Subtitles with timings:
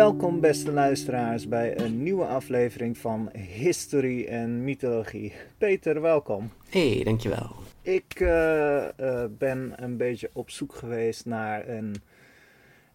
[0.00, 5.32] Welkom beste luisteraars bij een nieuwe aflevering van History en Mythologie.
[5.58, 6.50] Peter, welkom.
[6.68, 7.56] Hey, dankjewel.
[7.82, 8.28] Ik uh,
[9.00, 11.94] uh, ben een beetje op zoek geweest naar een,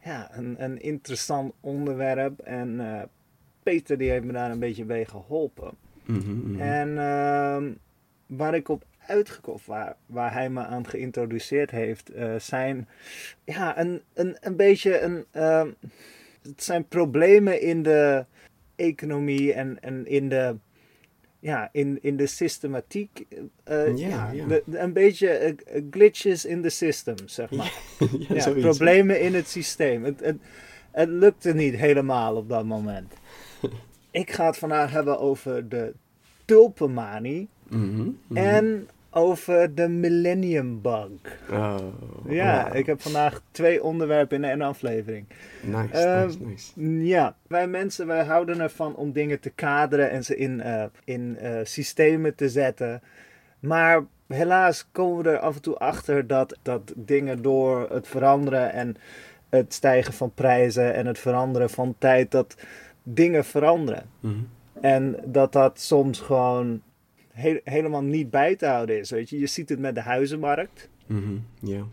[0.04, 3.02] ja, een, een interessant onderwerp en uh,
[3.64, 5.72] Peter die heeft me daar een beetje bij geholpen.
[6.06, 6.60] Mm -hmm.
[6.60, 7.72] En ehm,
[8.26, 12.88] waar ik op uitgekomen, waar, waar hij me aan geïntroduceerd heeft, zijn
[13.44, 15.70] ja, een, een, een beetje een ehm,
[16.48, 18.26] het zijn problemen in de
[18.76, 20.56] economie en, en in, de,
[21.40, 23.26] ja, in, in de systematiek.
[23.70, 24.46] Uh, Ja, ja, ja.
[24.48, 27.74] de- de- een beetje eh, glitches in the system, zeg maar.
[28.34, 30.04] ja, problemen in het systeem.
[30.04, 30.38] Het, het,
[30.92, 33.14] het lukte niet helemaal op dat moment.
[34.12, 35.94] Ik ga het vandaag hebben over de
[36.46, 38.38] tulpenmanie Mhm, mhm.
[38.38, 41.10] en over de millennium bug.
[41.52, 41.78] Oh,
[42.28, 42.76] Ja, wow.
[42.76, 45.26] ik heb vandaag twee onderwerpen in een aflevering.
[45.62, 46.38] Nice, Ehm, nice,
[46.76, 47.06] nice.
[47.06, 51.38] Ja, wij mensen wij houden ervan om dingen te kaderen en ze in, eh, in
[51.38, 53.02] eh, systemen te zetten.
[53.60, 58.72] Maar helaas komen we er af en toe achter dat, dat dingen door het veranderen
[58.74, 58.96] en
[59.50, 62.56] het stijgen van prijzen en het veranderen van tijd, dat
[63.04, 64.04] dingen veranderen.
[64.20, 64.34] Mhm.
[64.82, 66.82] En dat dat soms gewoon
[67.36, 69.10] he- helemaal niet bij te houden is.
[69.10, 69.40] Weet je?
[69.40, 70.90] je ziet het met de huizenmarkt.
[71.08, 71.84] Mhm, Ja.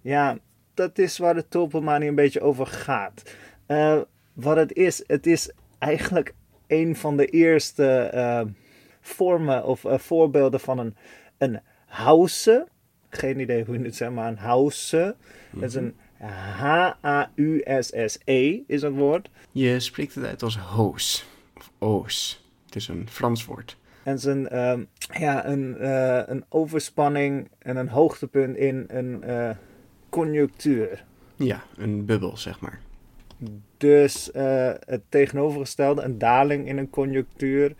[0.00, 0.38] Ja,
[0.74, 3.34] dat is waar de tulpenmanie een beetje over gaat.
[3.66, 4.00] Eh,
[4.32, 6.34] wat het is, het is eigenlijk
[6.66, 8.40] een van de eerste eh,
[9.00, 10.96] vormen of eh, voorbeelden van een,
[11.38, 12.66] een house.
[13.08, 15.16] Geen idee hoe je het zegt, maar een house.
[15.50, 15.94] Dat is een
[17.28, 19.28] H-A-U-S-S-E is het woord.
[19.52, 21.26] Je spreekt het uit als hoos.
[21.56, 22.44] Of oos.
[22.66, 23.76] Het is een Frans woord.
[24.06, 24.82] En een, ehm,
[25.18, 29.50] ja, een, eh, een overspanning en een hoogtepunt in een eh,
[30.08, 31.04] conjunctuur.
[31.36, 32.80] Ja, een bubbel, zeg maar.
[33.76, 37.74] Dus eh, het tegenovergestelde, een daling in een conjunctuur,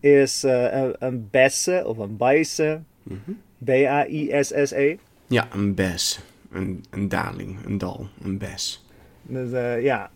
[0.00, 3.30] is een, een besse of een baisse, Mhm.
[3.64, 4.96] B-A-I-S-S-E.
[5.26, 6.20] Ja, een bes.
[6.50, 8.84] Een, een daling, een dal, een bes.
[9.22, 9.50] Dus
[9.82, 10.10] ja,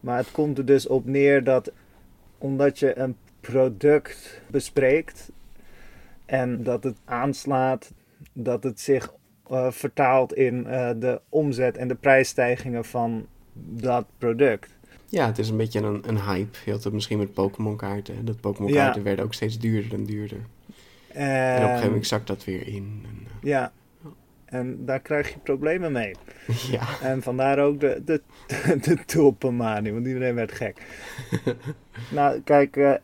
[0.00, 1.72] maar het komt er dus op neer dat
[2.38, 5.30] omdat je een product bespreekt
[6.26, 7.92] en dat het aanslaat,
[8.32, 9.12] dat het zich
[9.50, 14.70] eh, vertaalt in eh, de omzet en de prijsstijgingen van dat product.
[15.06, 16.58] Ja, het is een beetje een, een hype.
[16.64, 18.24] Je had het misschien met Pokémon kaarten.
[18.24, 18.84] Dat Pokémon Ja.
[18.84, 20.38] kaarten werden ook steeds duurder en duurder.
[21.12, 23.02] En, En op een gegeven moment zakt dat weer in.
[23.04, 23.72] En, eh, Ja,
[24.44, 26.14] en daar krijg je problemen mee.
[26.70, 27.00] ja.
[27.02, 28.22] En vandaar ook de, de,
[28.84, 30.82] de, tulpenmanie, want iedereen werd gek.
[32.10, 33.00] nou, kijk,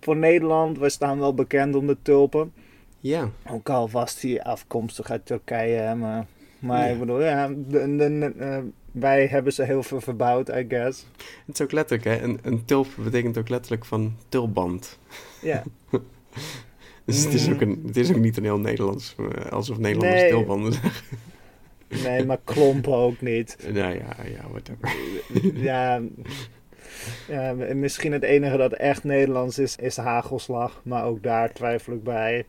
[0.00, 2.52] voor Nederland, we staan wel bekend om de tulpen.
[3.00, 3.30] Ja.
[3.50, 6.26] Ook al was die afkomstig uit Turkije, maar,
[6.58, 6.92] maar Ja.
[6.92, 8.58] ik bedoel, ja, de, de- de- eh,
[8.92, 11.06] wij hebben ze heel veel verbouwd, I guess.
[11.46, 12.24] Het is ook letterlijk, hè.
[12.24, 14.98] Een, een tulp betekent ook letterlijk van tulband.
[15.42, 15.62] Ja,
[17.04, 20.20] Dus het, is ook een, het is ook niet een heel Nederlands, eh, alsof Nederlanders
[20.22, 20.30] Nee.
[20.30, 21.18] tulbanden zeggen.
[22.04, 23.56] nee, maar klompen ook niet.
[23.72, 24.96] Nou ja, ja, whatever.
[25.62, 26.00] Ja,
[27.28, 30.80] ja, misschien het enige dat echt Nederlands is, is de hagelslag.
[30.84, 32.44] Maar ook daar twijfel ik bij.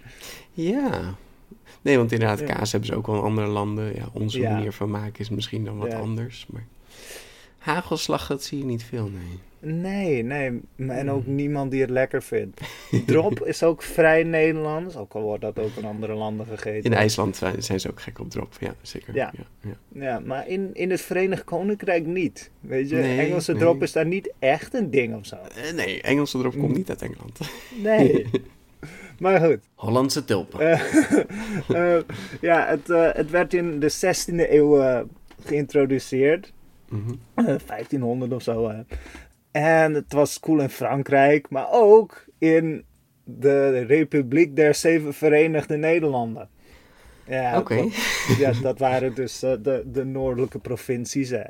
[0.52, 1.16] Ja.
[1.82, 3.96] Nee, want inderdaad, kaas hebben ze ook wel in andere landen.
[3.96, 4.54] Ja, onze Ja.
[4.54, 6.46] manier van maken is misschien dan wat anders.
[6.50, 6.66] Maar
[7.62, 9.40] hagelslag, dat zie je niet veel, nee.
[9.64, 10.62] Nee, nee.
[10.88, 12.62] En ook niemand die het lekker vindt.
[13.06, 14.96] Drop is ook vrij Nederlands.
[14.96, 16.92] Ook al wordt dat ook in andere landen gegeten.
[16.92, 19.16] In IJsland zijn, ze ook gek op drop, ja, zeker.
[19.16, 19.34] Ja.
[19.38, 20.02] ja, ja.
[20.06, 22.52] Ja, maar in, in het Verenigd Koninkrijk niet.
[22.60, 23.62] Weet je, Nee, Engelse nee.
[23.62, 25.36] drop is daar niet echt een ding of zo.
[25.36, 26.74] Eh, nee, Engelse drop komt Mm.
[26.78, 27.40] niet uit Engeland.
[27.84, 28.26] Nee.
[29.20, 29.60] maar goed.
[29.76, 30.60] Hollandse tulpen.
[30.60, 32.04] Eh, eh,
[32.42, 35.06] ja, het, het werd in de 16e eeuw
[35.46, 36.52] geïntroduceerd.
[36.92, 37.12] Mhm.
[37.36, 38.70] Eh, 1500 of zo.
[38.70, 38.82] hè.
[39.52, 42.86] En het was cool in Frankrijk, maar ook in
[43.24, 46.50] de Republiek der Zeven Verenigde Nederlanden.
[47.26, 47.88] Ja, Oké.
[48.38, 51.30] ja, dat waren dus eh, de, de noordelijke provincies.
[51.30, 51.44] Hè.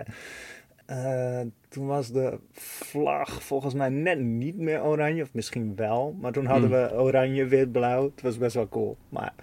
[0.86, 1.40] Eh,
[1.70, 6.16] toen was de vlag volgens mij net niet meer oranje, of misschien wel.
[6.22, 6.80] Maar toen hadden Hmm.
[6.98, 8.04] we oranje, wit, blauw.
[8.04, 8.98] Het was best wel cool.
[9.10, 9.34] Maar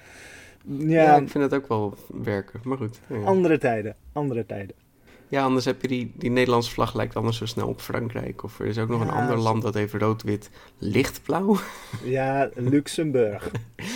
[0.79, 2.61] Ja, ja, ik vind het ook wel werken.
[2.65, 3.01] Maar goed.
[3.09, 3.97] Ja, andere tijden.
[4.13, 4.77] Andere tijden.
[5.29, 8.43] Ja, anders heb je die, die Nederlandse vlag lijkt anders zo snel op Frankrijk.
[8.43, 11.57] Of er is ook nog een ander land dat heeft rood-wit lichtblauw.
[12.05, 13.51] Ja, Luxemburg.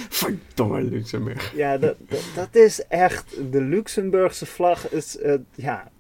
[0.08, 1.52] Verdomme Luxemburg.
[1.56, 3.37] Ja, dat, dat, dat is echt.
[3.50, 5.19] De Luxemburgse vlag is.
[5.19, 5.90] eh, ja.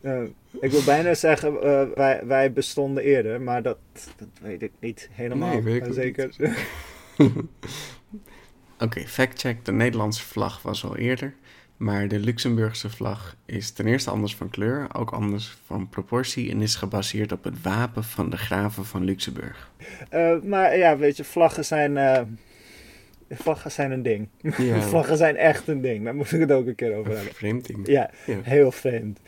[0.00, 0.22] Eh,
[0.60, 3.78] ik wil bijna zeggen, eh, wij, wij bestonden eerder, maar dat,
[4.16, 6.34] dat weet ik niet helemaal Nee, weet ik zeker.
[8.78, 9.64] Oké, factcheck.
[9.64, 11.34] De Nederlandse vlag was al eerder.
[11.78, 16.60] Maar de Luxemburgse vlag is ten eerste anders van kleur, ook anders van proportie en
[16.62, 19.70] is gebaseerd op het wapen van de graven van Luxemburg.
[20.08, 21.96] Eh, maar ja, weet je, vlaggen zijn.
[21.96, 22.20] eh,
[23.30, 24.28] vlaggen zijn een ding.
[24.56, 26.04] Ja, Vlaggen zijn echt een ding.
[26.04, 27.34] Daar moet ik het ook een keer over een hebben.
[27.34, 27.86] vreemd ding.
[27.86, 28.38] Ja, Ja.
[28.42, 29.20] heel vreemd.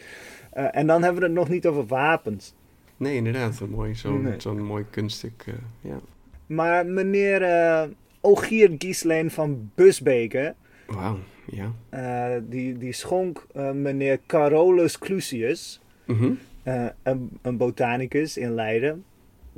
[0.52, 2.54] Eh, en dan hebben we het nog niet over wapens.
[2.96, 4.40] Nee, inderdaad, een mooi, zo'n Nee.
[4.40, 5.44] zo'n mooi kunststuk.
[5.80, 6.00] ja.
[6.46, 7.88] Maar meneer
[8.20, 10.54] Ogier Giesleen van Busbeke.
[10.86, 11.18] Wauw,
[11.50, 11.72] ja.
[11.88, 16.32] eh, die, die schonk eh, meneer Carolus Clusius, Mhm.
[16.62, 19.04] eh, een, een botanicus in Leiden.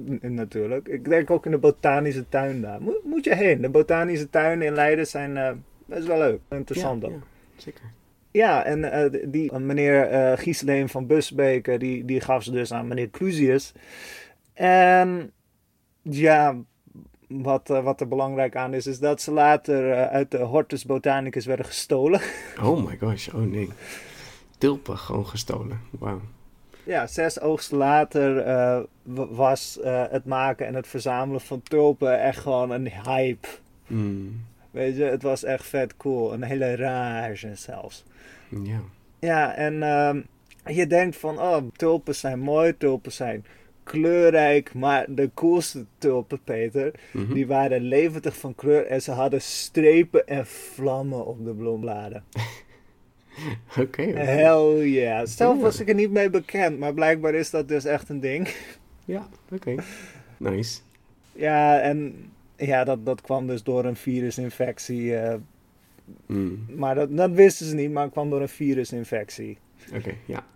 [0.01, 0.89] N- natuurlijk.
[0.89, 2.81] Ik denk ook in de botanische tuin daar.
[2.83, 3.61] Moet, moet je heen.
[3.61, 6.41] De botanische tuinen in Leiden zijn best wel leuk.
[6.51, 7.15] Interessant ja, ook.
[7.15, 7.21] ja,
[7.57, 7.83] zeker.
[8.31, 13.11] Ja, en die meneer eh Giesleen van Busbeke, die, die gaf ze dus aan meneer
[13.11, 13.73] Clusius.
[14.55, 15.33] En
[16.03, 16.57] ja,
[17.43, 20.85] wat, eh, wat er belangrijk aan is, is dat ze later eh, uit de Hortus
[20.85, 22.21] Botanicus werden gestolen.
[22.63, 23.69] Oh my gosh, oh nee.
[24.59, 25.81] Tulpen gewoon gestolen.
[25.91, 26.21] Wauw.
[26.85, 28.81] Ja, zes oogsten later eh,
[29.31, 33.49] was het maken en het verzamelen van tulpen echt gewoon een hype.
[33.87, 36.33] Mm, Weet je, het was echt vet cool.
[36.33, 38.05] Een hele rage zelfs.
[38.63, 38.81] ja.
[39.19, 40.21] Ja, en ehm,
[40.75, 43.45] je denkt van, oh, tulpen zijn mooi, tulpen zijn
[44.01, 44.75] kleurrijk.
[44.75, 47.33] Maar de coolste tulpen, Peter, Mhm.
[47.35, 52.25] die waren levendig van kleur en ze hadden strepen en vlammen op de bloembladen.
[53.79, 54.03] Oké.
[54.03, 55.27] Hell yeah.
[55.27, 58.49] Zelf was ik er niet mee bekend, maar blijkbaar is dat dus echt een ding.
[59.05, 59.75] Ja, oké.
[60.37, 60.81] Nice.
[61.33, 62.15] Ja, en
[62.57, 65.17] ja, dat, dat kwam dus door een virusinfectie.
[65.17, 65.35] eh,
[66.27, 69.59] Mm, maar dat, dat wisten ze niet, maar het kwam door een virusinfectie.
[69.95, 70.47] Oké, ja.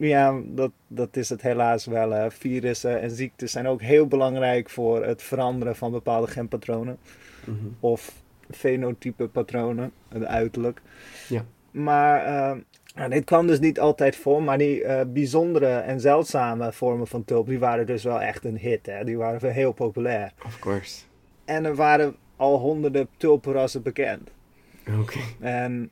[0.00, 2.10] Ja, dat, dat is het helaas wel.
[2.10, 2.30] hè.
[2.30, 6.98] Virussen en ziektes zijn ook heel belangrijk voor het veranderen van bepaalde genpatronen.
[7.44, 7.56] Mhm.
[7.80, 8.12] Of
[8.50, 10.80] fenotype patronen, het uiterlijk.
[11.28, 11.44] Ja.
[11.70, 12.56] Maar eh,
[12.94, 17.24] nou, dit kwam dus niet altijd voor, maar die eh, bijzondere en zeldzame vormen van
[17.24, 18.86] tulp, die waren dus wel echt een hit.
[18.86, 19.04] Hè?
[19.04, 20.32] Die waren heel populair.
[20.44, 21.00] Of course.
[21.44, 24.30] En er waren al honderden tulpenrassen bekend.
[25.00, 25.18] Oké.
[25.40, 25.90] En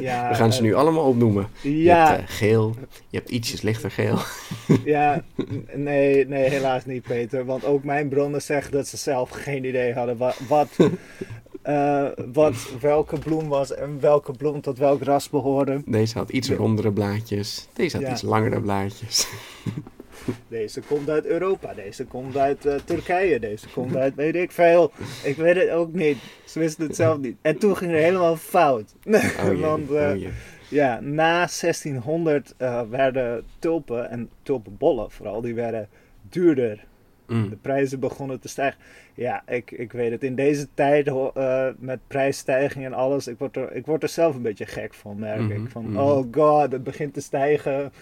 [0.00, 1.48] ja, We gaan ze eh, nu allemaal opnoemen.
[1.62, 2.74] Je Ja, hebt eh, geel,
[3.08, 4.18] je hebt ietsjes lichter geel.
[4.84, 5.24] ja,
[5.74, 7.44] nee, nee, helaas niet, Peter.
[7.44, 10.68] Want ook mijn bronnen zeggen dat ze zelf geen idee hadden wat, wat,
[11.62, 15.82] eh, wat welke bloem was en welke bloem tot welk ras behoorde.
[15.86, 17.66] Deze had iets rondere blaadjes.
[17.72, 18.12] Deze had Ja.
[18.12, 19.26] iets langere blaadjes.
[20.48, 24.92] Deze komt uit Europa, deze komt uit eh, Turkije, deze komt uit weet ik veel.
[25.24, 26.18] Ik weet het ook niet.
[26.44, 27.36] Ze wisten het zelf niet.
[27.42, 28.94] En toen ging het helemaal fout.
[29.06, 30.30] Oh Want eh, oh jee.
[30.68, 35.88] ja, na 1600 eh, werden tulpen en tulpenbollen vooral, die werden
[36.28, 36.84] duurder.
[37.26, 37.48] Mm.
[37.48, 38.80] De prijzen begonnen te stijgen.
[39.14, 40.22] Ja, ik, ik weet het.
[40.22, 44.34] In deze tijd eh, met prijsstijging en alles, ik word, er, ik word er zelf
[44.34, 45.70] een beetje gek van, merk Mhm, ik.
[45.70, 45.96] Van, mhm.
[45.96, 47.92] oh god, het begint te stijgen.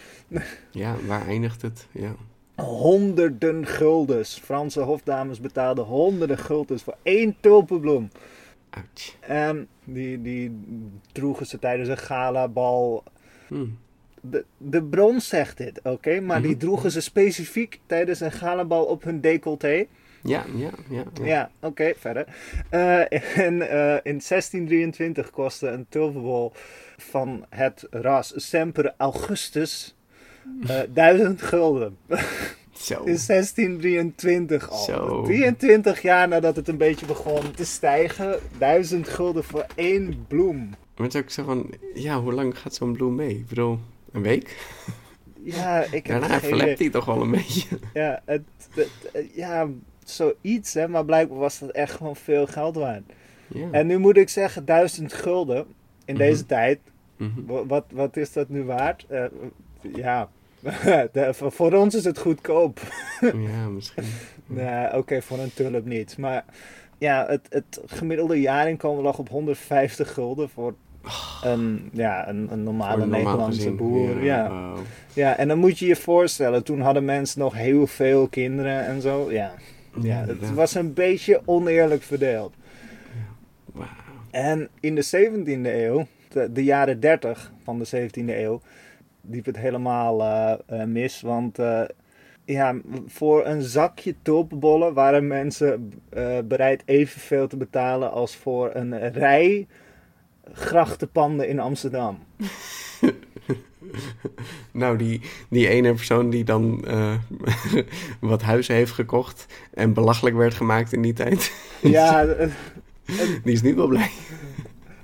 [0.71, 1.87] Ja, waar eindigt het?
[1.91, 2.15] Ja.
[2.55, 4.39] Honderden guldens.
[4.43, 8.09] Franse hofdames betaalden honderden guldens voor één tulpenbloem.
[8.71, 9.17] Ouch.
[9.21, 10.61] En die, die
[11.13, 13.05] droegen ze tijdens een galabal.
[13.49, 13.79] Mm.
[14.21, 16.21] De, de bron zegt dit, oké?
[16.21, 16.59] Maar die Mhm.
[16.61, 19.87] droegen ze specifiek tijdens een galabal op hun decolleté.
[20.23, 21.05] Ja, ja, ja.
[21.15, 21.25] ja.
[21.25, 22.27] Ja, oké, verder.
[22.71, 22.99] Eh,
[23.47, 26.53] en eh, in 1623 kostte een tulpenbol
[26.97, 29.97] van het ras Semper Augustus
[30.67, 31.97] eh, duizend gulden.
[32.73, 32.95] Zo.
[33.05, 34.79] In 1623 al.
[34.79, 35.23] Zo.
[35.23, 38.39] 23 jaar nadat het een beetje begon te stijgen.
[38.59, 40.59] Duizend gulden voor één bloem.
[40.97, 43.31] Maar het is ook zo van, ja, hoe lang gaat zo'n bloem mee?
[43.35, 43.79] Ik bedoel,
[44.13, 44.57] een week?
[45.43, 47.79] Ja, ik heb Daarna verlept hij toch wel een beetje.
[47.95, 48.43] Ja, het,
[48.75, 49.69] het- het- ja,
[50.05, 50.89] zoiets hè.
[50.89, 53.13] Maar blijkbaar was dat echt gewoon veel geld waard.
[53.73, 55.67] En nu moet ik zeggen, duizend gulden
[56.05, 56.23] in Mhm.
[56.23, 56.79] deze tijd.
[57.17, 57.45] Mhm.
[57.47, 59.07] Wa- Wat, wat is dat nu waard?
[59.09, 59.25] Eh,
[59.95, 60.29] ja,
[61.13, 62.81] de- voor- voor ons is het goedkoop.
[63.21, 64.05] Ja, misschien.
[64.47, 66.19] Nee, oké, voor een tulp niet.
[66.19, 66.45] Maar
[66.99, 70.75] ja, het, het gemiddelde jaarinkomen lag op 150 gulden voor
[71.43, 73.77] een, ja, een, een normale een Nederlandse gezin.
[73.77, 74.23] boer.
[74.23, 74.73] Ja.
[75.13, 79.01] Ja, en dan moet je je voorstellen, toen hadden mensen nog heel veel kinderen en
[79.01, 79.33] zo.
[79.33, 79.53] Ja,
[80.01, 82.55] ja het was een beetje oneerlijk verdeeld.
[84.31, 88.61] En in de 17e eeuw, de, de jaren 30 van de 17e eeuw,
[89.21, 91.21] liep het helemaal eh, eh, mis.
[91.21, 91.83] Want eh,
[92.45, 92.75] ja,
[93.07, 95.93] voor een zakje tulpenbollen waren mensen
[96.45, 99.67] bereid evenveel te betalen als voor een rij
[100.53, 102.19] grachtenpanden in Amsterdam.
[104.73, 107.15] Nou, die, die ene persoon die dan eh,
[108.21, 112.25] wat huizen heeft gekocht en belachelijk werd gemaakt in die tijd, Ja,
[113.45, 114.11] die is niet wel blij.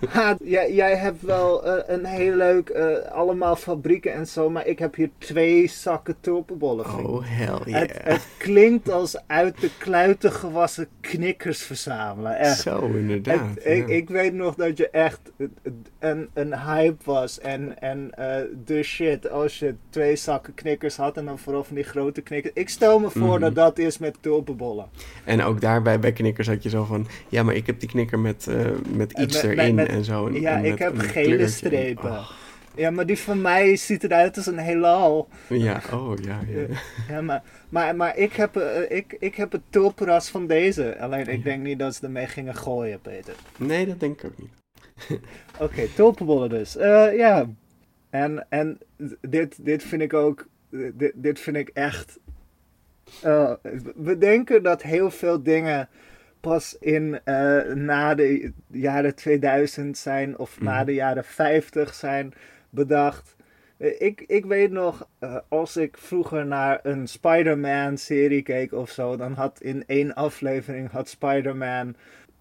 [0.08, 4.66] Ha, jij, jij hebt wel eh, een heel leuk, eh, allemaal fabrieken en zo, maar
[4.66, 6.84] ik heb hier twee zakken tulpenbollen.
[6.86, 7.80] Oh, hell yeah.
[7.80, 12.38] het, het klinkt als uit de kluiten gewassen knikkers verzamelen.
[12.38, 12.60] Echt.
[12.60, 13.40] Zo, inderdaad.
[13.54, 13.94] Het- ik, ja.
[13.94, 15.20] ik weet nog dat je echt
[15.98, 21.16] een, een hype was en, en eh, de shit als je twee zakken knikkers had
[21.16, 22.54] en dan vooral van die grote knikkers.
[22.54, 23.40] Ik stel me voor Mhm.
[23.40, 24.86] dat dat is met tulpenbollen.
[25.24, 27.06] En ook daarbij bij knikkers had je zo van...
[27.28, 28.46] Ja, maar ik heb die knikker met,
[28.96, 30.26] met iets met- erin met- en zo.
[30.26, 32.10] En- ja, en ik heb gele strepen.
[32.10, 32.30] Oh,
[32.74, 35.28] Ja, maar die van mij ziet eruit als een heelal.
[35.48, 36.66] ja, oh ja, ja.
[37.08, 40.98] Ja, maar, maar, maar ik, heb, eh, ik, ik heb het tulpenras van deze.
[40.98, 41.42] Alleen ik Ja.
[41.44, 43.34] denk niet dat ze ermee gingen gooien, Peter.
[43.58, 44.50] Nee, dat denk ik ook niet.
[45.60, 46.76] Oké, tulpenbollen dus.
[46.76, 47.46] Eh, ja.
[48.10, 48.78] En, en
[49.20, 50.46] dit, dit vind ik ook...
[50.70, 52.18] Dit, dit vind ik echt...
[53.22, 53.52] eh,
[53.96, 55.88] we denken dat heel veel dingen
[56.46, 60.84] pas in eh, na de jaren 2000 zijn of na Mhm.
[60.86, 62.32] de jaren 50 zijn
[62.70, 63.36] bedacht.
[63.76, 68.90] Eh, Ik, ik weet nog, eh, als ik vroeger naar een Spider-Man serie keek of
[68.90, 71.94] zo, dan had in één aflevering had Spider-Man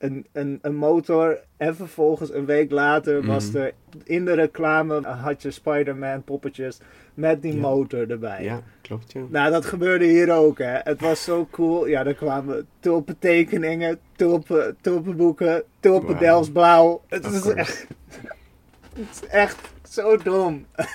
[0.05, 1.39] een, een, een motor.
[1.57, 3.57] En vervolgens een week later was Mhm.
[3.57, 3.71] er
[4.03, 6.79] in de reclame had je Spider-Man poppetjes
[7.13, 7.59] met die Ja.
[7.59, 8.43] motor erbij.
[8.43, 9.21] Ja, klopt, ja.
[9.29, 10.77] Nou, dat gebeurde hier ook, hè.
[10.83, 11.87] Het was zo cool.
[11.87, 17.01] Ja, er kwamen tulpentekeningen, tulpen, tulpenboeken, tulpendels blauw.
[17.07, 17.87] Het is echt...
[18.93, 19.57] Het is echt
[19.89, 20.65] zo dom.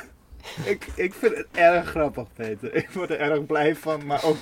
[0.64, 2.75] ik, ik vind het erg grappig, Peter.
[2.75, 4.37] Ik word er erg blij van, maar ook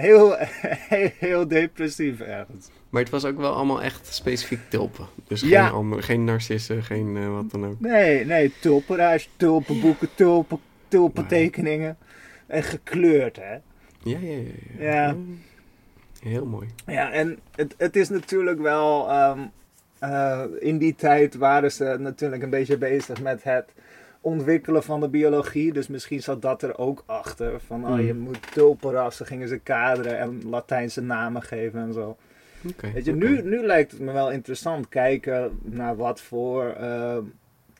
[0.00, 0.36] heel,
[0.88, 2.68] heel, heel depressief ergens.
[2.90, 5.06] Maar het was ook wel allemaal echt specifiek tulpen.
[5.26, 7.80] Dus geen, andere, geen narcissen, geen eh, wat dan ook.
[7.80, 11.96] Nee, nee, tulpenruis, tulpenboeken, tulpen, tulpentekeningen.
[12.46, 13.52] En gekleurd, hè.
[14.02, 14.42] Ja, ja, ja.
[14.78, 14.92] ja.
[15.06, 15.16] Ja.
[16.22, 16.68] Heel mooi.
[16.86, 19.08] Ja, en het, het is natuurlijk wel.
[19.08, 19.38] ehm,
[19.98, 23.66] eh, in die tijd waren ze natuurlijk een beetje bezig met het
[24.20, 25.72] ontwikkelen van de biologie.
[25.72, 27.60] Dus misschien zat dat er ook achter.
[27.60, 28.00] Van oh, Mm.
[28.00, 32.16] je moet tulpenrassen, gingen ze kaderen en Latijnse namen geven en zo.
[32.92, 37.22] Weet je, nu, nu lijkt het me wel interessant kijken naar wat voor ehm,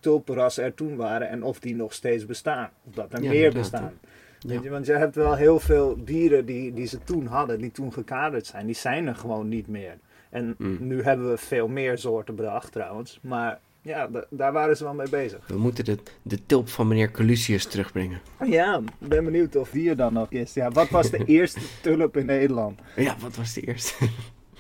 [0.01, 2.71] tulpenrassen er toen waren en of die nog steeds bestaan.
[2.89, 3.93] Of dat er Ja, meer bestaan.
[4.39, 4.49] Ja.
[4.49, 7.71] Weet je, want je hebt wel heel veel dieren die, die ze toen hadden, die
[7.73, 8.67] toen gekaderd zijn.
[8.67, 9.99] Die zijn er gewoon niet meer.
[10.31, 10.77] En Mm.
[10.81, 13.19] nu hebben we veel meer soorten bedacht trouwens.
[13.23, 15.47] Maar ja, da- daar waren ze wel mee bezig.
[15.47, 18.21] We moeten de, de tulp van meneer Colusius terugbrengen.
[18.47, 20.55] Ja, ik ben benieuwd of die er dan nog is.
[20.55, 22.81] Ja, wat was de eerste tulp in Nederland?
[22.97, 23.95] Ja, wat was de eerste?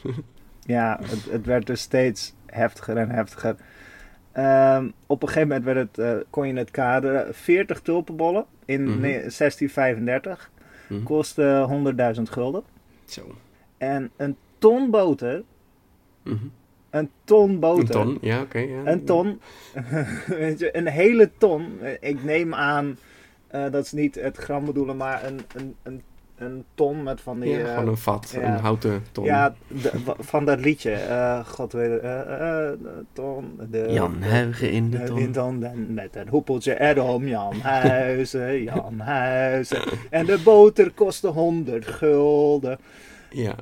[0.61, 3.56] Ja, het, het werd dus steeds heftiger en heftiger.
[4.32, 7.35] Ehm, op een gegeven moment werd het, eh, kon je het kaderen.
[7.35, 9.00] 40 tulpenbollen in Mhm.
[9.00, 10.50] ne- 1635
[10.87, 11.02] Hm?
[11.02, 12.62] kostte 100.000 gulden.
[13.04, 13.35] Zo.
[13.78, 15.42] En een ton boter,
[16.23, 16.37] Mhm.
[16.90, 18.59] Een ton boter, Een ton, ja, oké.
[18.59, 18.80] ja.
[18.87, 19.40] een ton,
[20.26, 21.78] weet je, een hele ton.
[22.00, 22.97] Ik neem aan,
[23.47, 26.02] eh, dat is niet het gram bedoelen, maar een, een, een,
[26.37, 27.50] een ton met van die...
[27.50, 28.54] Ja, eh, gewoon een vat, ja.
[28.54, 29.25] een houten ton.
[29.25, 30.92] Ja, de- van dat liedje.
[30.92, 32.02] eh, God weet het.
[32.02, 32.78] eh, eh,
[33.12, 33.61] ton.
[33.71, 35.18] De, Jan Huigen in de ton.
[35.18, 35.64] in ton.
[35.64, 37.26] en met een hoepeltje erom.
[37.28, 39.80] Jan Huizen, Jan Huizen.
[40.11, 42.78] En de boter kostte 100 gulden.
[43.30, 43.54] Ja,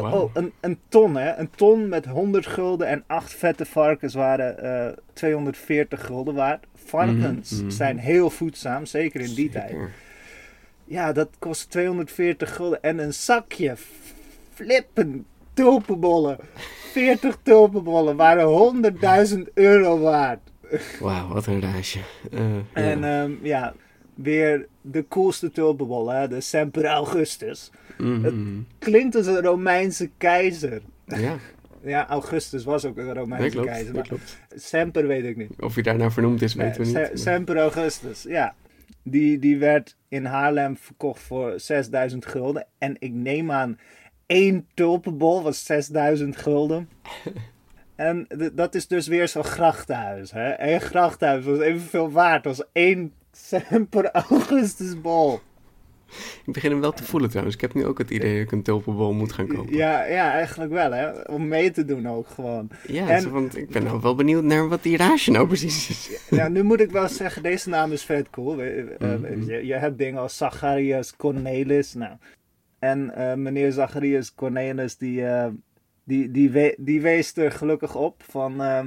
[0.00, 1.34] Oh, een, een ton hè.
[1.36, 4.58] Een ton met 100 gulden en acht vette varkens waren
[4.88, 6.66] eh 240 gulden waard.
[6.74, 7.70] Varkens Mhm, mhm.
[7.70, 9.74] zijn heel voedzaam, zeker in die tijd.
[10.84, 12.82] Ja, dat kost 240 gulden.
[12.82, 13.74] En een zakje
[14.54, 16.36] flippen tulpenbollen.
[16.92, 18.46] 40 tulpenbollen waren
[19.46, 20.40] 100.000 euro waard.
[21.00, 21.98] Wauw, wat een reisje.
[22.32, 22.40] Eh,
[22.72, 23.22] En ja.
[23.22, 23.72] ehm, ja,
[24.14, 27.70] weer de coolste tulpenbollen, hè, de Semper Augustus.
[27.98, 28.60] Mhm.
[28.78, 30.80] Klinkt als een Romeinse keizer.
[31.06, 31.36] Ja,
[31.84, 33.66] Ja, Augustus was ook een Romeinse klopt.
[33.66, 33.94] keizer.
[33.94, 34.38] Maar klopt.
[34.54, 35.50] Semper weet ik niet.
[35.60, 37.08] Of je daar nou vernoemd is, Nee, weten we Se- niet.
[37.08, 38.54] maar- Semper Augustus, ja.
[39.04, 42.66] Die, die werd in Haarlem verkocht voor 6000 gulden.
[42.78, 43.78] En ik neem aan,
[44.26, 46.88] één tulpenbol was 6000 gulden.
[47.96, 50.30] En dat is dus weer zo'n grachthuis.
[50.30, 50.60] Hè?
[50.72, 55.40] Een grachthuis was evenveel waard als één cent per augustusbol.
[56.44, 57.54] Ik begin hem wel te voelen trouwens.
[57.54, 59.76] Ik heb nu ook het idee dat ik een tulpenbol moet gaan kopen.
[59.76, 61.10] Ja, ja, eigenlijk wel hè.
[61.10, 62.70] Om mee te doen ook gewoon.
[62.86, 63.30] Ja, en...
[63.30, 66.26] want ik ben nou wel benieuwd naar wat die rage nou precies is.
[66.30, 68.54] Ja, nu moet ik wel zeggen, deze naam is vet cool.
[68.54, 69.50] Mhm.
[69.50, 71.94] je, je, hebt dingen als Zacharias Cornelis.
[71.94, 72.12] Nou.
[72.78, 75.20] En uh, meneer Zacharias Cornelis die...
[75.20, 75.46] Uh,
[76.04, 78.80] die, die, we, die wees er gelukkig op van uh,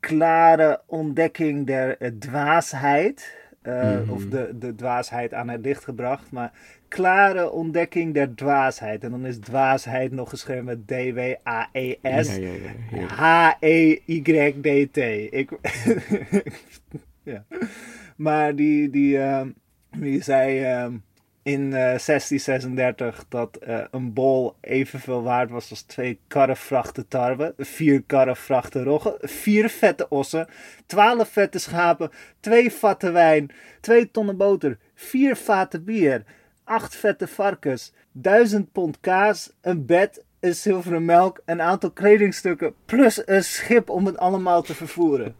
[0.00, 3.36] klare ontdekking der dwaasheid.
[3.68, 6.30] Uh, Of de, de dwaasheid aan het licht gebracht.
[6.30, 6.52] Maar
[6.88, 9.04] klare ontdekking der dwaasheid.
[9.04, 12.36] En dan is dwaasheid nog geschreven met D-W-A-E-S.
[12.36, 12.58] Ja, ja,
[12.90, 14.96] ja, H-E-Y-D-T.
[15.32, 15.50] Ik,
[17.32, 17.44] ja.
[18.16, 19.42] Maar die, die, uh,
[19.96, 20.60] die zei...
[20.60, 20.94] Uh,
[21.44, 27.54] in 1636 eh, dat uh, een bol evenveel waard was als twee karren vrachten tarwe,
[27.58, 30.48] vier karren vrachten roggen, vier vette ossen,
[30.86, 32.10] twaalf vette schapen,
[32.40, 36.24] twee vatten wijn, twee tonnen boter, vier vaten bier,
[36.64, 43.26] acht vette varkens, duizend pond kaas, een bed, een zilveren melk, een aantal kledingstukken, plus
[43.26, 45.36] een schip om het allemaal te vervoeren.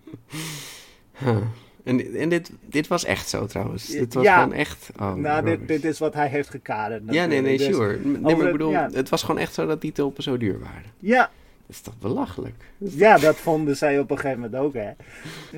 [1.18, 1.46] Huh.
[1.84, 3.86] En, en dit, dit was echt zo trouwens.
[3.86, 4.90] Dit was gewoon echt.
[5.00, 7.02] Oh, nou, dit, dit is wat hij heeft gekaderd.
[7.06, 7.98] Ja, nee, nee, dus sure.
[7.98, 10.92] Nee, maar ik bedoel, het was gewoon echt zo dat die tulpen zo duur waren.
[10.98, 11.30] Ja.
[11.66, 12.54] Dat is toch belachelijk?
[12.78, 14.90] Ja, dat vonden zij op een gegeven moment ook, hè.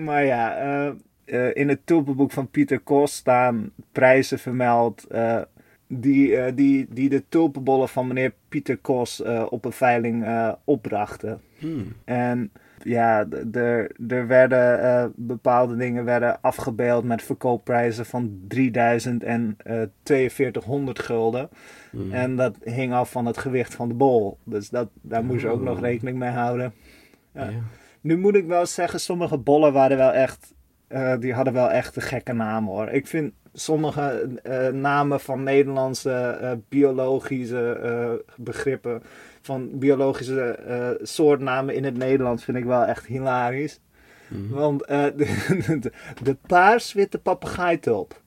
[0.01, 0.93] Maar ja, uh,
[1.25, 5.07] uh, in het tulpenboek van Pieter Kos staan prijzen vermeld.
[5.13, 5.41] Uh,
[5.87, 10.27] die, die, die de tulpenbollen van meneer Pieter Kos op een veiling
[10.65, 11.41] opbrachten.
[11.59, 11.93] Hmm.
[12.05, 12.51] En
[12.87, 19.83] ja, er, er werden uh, bepaalde dingen werden afgebeeld met verkoopprijzen van 3000 en uh,
[20.05, 21.49] 4200 gulden.
[21.91, 22.13] Hmm.
[22.13, 24.39] En dat hing af van het gewicht van de bol.
[24.45, 26.73] Dus dat, daar moest je ook nog rekening mee houden.
[27.33, 27.51] Ja.
[28.01, 30.55] Nu moet ik wel zeggen, sommige bollen waren wel echt,
[30.89, 32.89] uh, die hadden wel echt een gekke namen hoor.
[32.89, 39.03] Ik vind sommige uh, namen van Nederlandse biologische begrippen
[39.41, 43.81] van biologische soortnamen in het Nederlands vind ik wel echt hilarisch.
[44.29, 44.55] Mhm.
[44.55, 45.93] Want de, de,
[46.23, 48.23] de paarswitte papegaaitulp.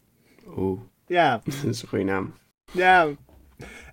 [0.58, 0.80] Oeh.
[1.10, 1.42] Ja.
[1.46, 2.34] dat is een goede naam.
[2.72, 3.08] Ja.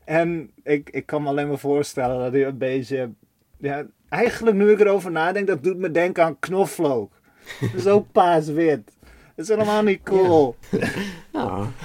[0.04, 3.10] En ik, ik kan me alleen maar voorstellen dat hij een beetje...
[3.58, 7.12] Ja, eigenlijk nu ik erover nadenk, dat doet me denken aan knoflook.
[7.60, 8.95] Dat is ook paarswit.
[9.36, 10.56] Dat is helemaal niet cool.
[10.70, 10.88] Ja.
[11.32, 11.66] Oh.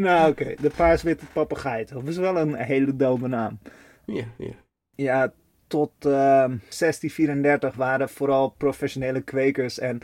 [0.00, 0.54] Nou, oké.
[0.60, 2.04] De paarswitte papegaaitulp.
[2.04, 3.58] Dat is wel een hele dome naam.
[4.04, 4.52] Ja, ja.
[4.94, 5.32] Ja,
[5.66, 10.00] tot uh, ehm, 1634 waren vooral professionele kwekers en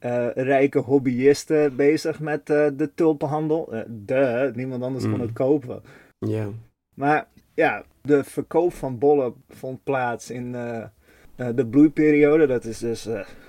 [0.00, 3.84] uh, rijke hobbyisten bezig met uh, de tulpenhandel.
[3.88, 5.34] De, niemand anders kon het mm.
[5.34, 5.82] kopen.
[6.18, 6.48] Ja.
[6.94, 10.52] Maar ja, de verkoop van bollen vond plaats in
[11.36, 12.46] de bloeiperiode.
[12.46, 13.08] Dat is dus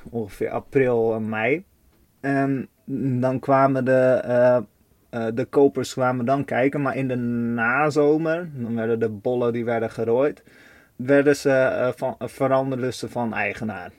[0.09, 1.65] ongeveer april en mei.
[2.25, 2.67] En
[3.19, 8.99] dan kwamen de uh, de kopers kwamen dan kijken, maar in de nazomer, dan werden
[8.99, 10.43] de bollen die werden gerooid,
[10.95, 13.91] werden ze, uh, van, veranderden ze van eigenaar.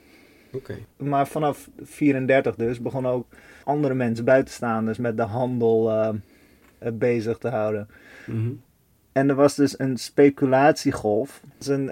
[0.51, 0.77] Oké.
[0.97, 3.27] Maar vanaf 34 dus begonnen ook
[3.63, 6.13] andere mensen buitenstaanders met de handel
[6.93, 7.87] bezig te houden.
[8.25, 8.61] Mm
[9.17, 11.41] En er was dus een speculatiegolf.
[11.67, 11.89] Een,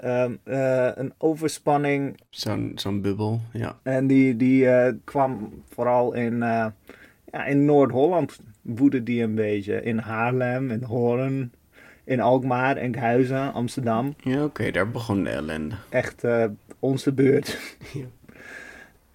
[1.00, 2.20] een overspanning.
[2.30, 3.78] Zo'n zo'n bubbel, ja.
[3.82, 4.68] En die, die
[5.04, 6.74] kwam vooral in, ja,
[7.46, 9.82] in Noord-Holland woedde die een beetje.
[9.82, 11.52] In Haarlem, in Hoorn,
[12.04, 14.14] in Alkmaar, Enkhuizen, Amsterdam.
[14.18, 15.74] Ja, oké, daar begon de ellende.
[15.88, 16.24] Echt
[16.78, 17.58] onze beurt.
[17.92, 18.04] Ja.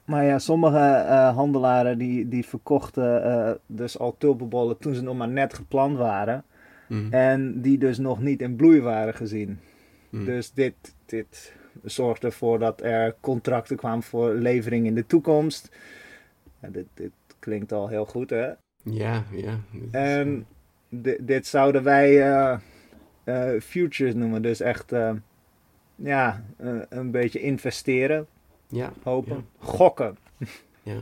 [0.06, 5.18] Maar ja, sommige uh, handelaren die, die verkochten uh, dus al tulpenbollen toen ze nog
[5.18, 6.44] maar net geplant waren.
[6.92, 7.14] Mm.
[7.14, 9.60] En die dus nog niet in bloei waren gezien.
[10.10, 10.26] Mm.
[10.26, 10.74] Dus dit,
[11.06, 15.72] dit zorgde ervoor dat er contracten kwamen voor levering in de toekomst.
[16.62, 18.52] Ja, dit, dit klinkt al heel goed, hè?
[18.84, 19.60] Ja, ja.
[19.92, 20.46] En
[21.20, 22.58] dit zouden wij uh,
[23.26, 24.42] uh, futures noemen.
[24.42, 25.12] Dus echt, uh,
[25.96, 26.44] ja,
[26.90, 28.28] een beetje investeren.
[28.68, 28.94] Ja.
[29.04, 29.46] Hopen.
[29.58, 30.18] Gokken.
[30.84, 30.98] Ja.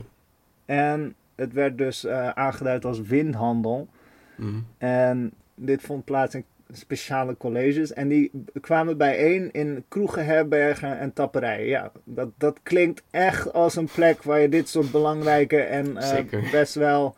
[0.64, 3.88] En het werd dus aangeduid als windhandel.
[4.36, 4.66] Mm.
[4.78, 7.92] En dit vond plaats in speciale colleges.
[7.92, 11.66] En die kwamen bijeen in kroegen, herbergen en tapperijen.
[11.66, 15.94] Ja, dat, dat klinkt echt als een plek waar je dit soort belangrijke en
[16.52, 17.16] best wel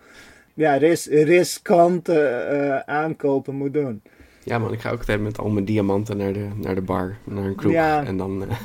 [0.54, 4.02] ja, ris riskante uh, aankopen moet doen.
[4.44, 7.16] Ja man, ik ga ook altijd met al mijn diamanten naar de, naar de bar,
[7.24, 7.72] naar een kroeg.
[7.72, 8.04] Ja.
[8.04, 8.42] En dan...
[8.42, 8.50] Uh...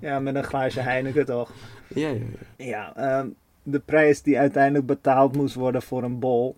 [0.00, 1.52] Ja, met een glaasje Heineken toch?
[1.88, 2.14] Ja, ja,
[2.56, 2.66] ja.
[2.96, 3.30] Ja, uh,
[3.62, 6.56] de prijs die uiteindelijk betaald moest worden voor een bol,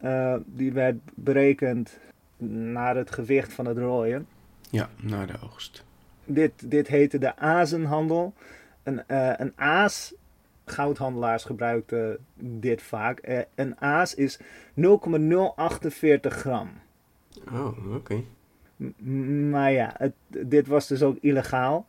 [0.00, 1.98] uh, die werd berekend
[2.46, 4.26] naar het gewicht van het rooien.
[4.70, 5.84] Ja, naar de oogst.
[6.24, 8.34] dit, dit heette de azenhandel.
[8.82, 10.14] Een, eh, een aas,
[10.64, 13.18] goudhandelaars gebruikten dit vaak.
[13.18, 14.38] Eh, een aas is
[14.74, 16.70] 0,048 gram.
[17.52, 18.22] Oh, oké.
[19.50, 21.86] Maar ja, het, dit was dus ook illegaal.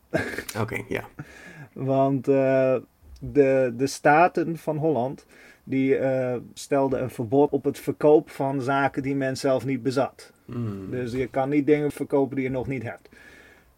[0.59, 1.03] Oké, ja.
[1.73, 2.75] Want eh,
[3.19, 5.25] de, de staten van Holland
[5.67, 10.31] die eh, stelden een verbod op het verkoop van zaken die men zelf niet bezat.
[10.45, 10.91] Mm.
[10.91, 13.09] Dus je kan niet dingen verkopen die je nog niet hebt.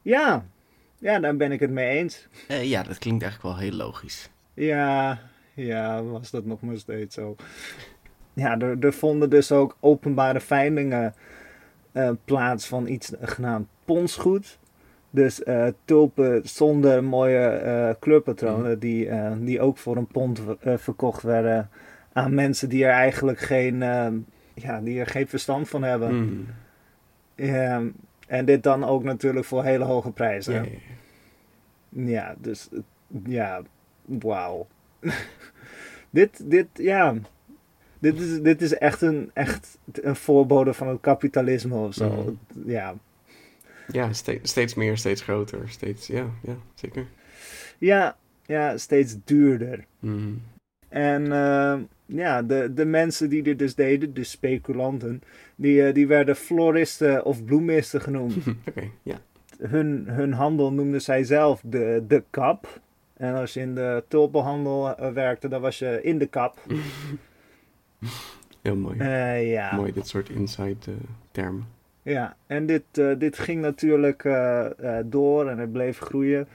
[0.01, 0.45] Ja,
[0.97, 2.27] ja daar ben ik het mee eens.
[2.47, 4.29] Eh, ja, dat klinkt eigenlijk wel heel logisch.
[4.53, 5.19] Ja,
[5.53, 7.35] ja, was dat nog maar steeds zo.
[8.33, 11.13] Ja, er, er vonden dus ook openbare veilingen
[11.91, 14.57] eh, plaats van iets genaamd ponsgoed.
[15.09, 20.41] Dus eh, tulpen zonder mooie eh, kleurpatronen, die, eh, die ook voor een pond
[20.77, 21.69] verkocht werden
[22.17, 24.07] aan mensen die er eigenlijk geen, eh,
[24.53, 26.45] ja, die er geen verstand van hebben.
[27.35, 27.93] Mm.
[28.27, 30.65] En dit dan ook natuurlijk voor hele hoge prijzen.
[31.89, 32.69] Ja, dus
[33.25, 33.61] ja,
[34.05, 34.67] wauw.
[36.09, 37.15] dit, dit, ja.
[37.99, 42.09] Dit is, dit is echt een, echt een voorbode van het kapitalisme of zo.
[42.09, 42.69] Mhm.
[42.69, 42.95] Ja.
[43.91, 45.69] Ja, ste- steeds meer, steeds groter.
[45.69, 47.05] Steeds, ja, ja, zeker.
[47.77, 49.85] ja, ja, steeds duurder.
[49.99, 50.41] Mm.
[50.89, 55.21] En eh, ja, de, de mensen die dit dus deden, de speculanten,
[55.55, 58.35] die, eh, die werden floristen of bloemisten genoemd.
[58.67, 59.17] Oké, ja.
[59.59, 62.79] hun, hun handel noemden zij zelf de, de kap.
[63.13, 66.61] En als je in de tulpenhandel eh, werkte, dan was je in de kap.
[68.61, 68.97] Heel mooi.
[68.99, 69.75] Eh, ja.
[69.75, 70.75] Mooi, dit soort inside
[71.31, 71.67] termen.
[72.07, 74.65] Ja, en dit, eh, dit ging natuurlijk eh,
[74.99, 76.47] eh, door en het bleef groeien.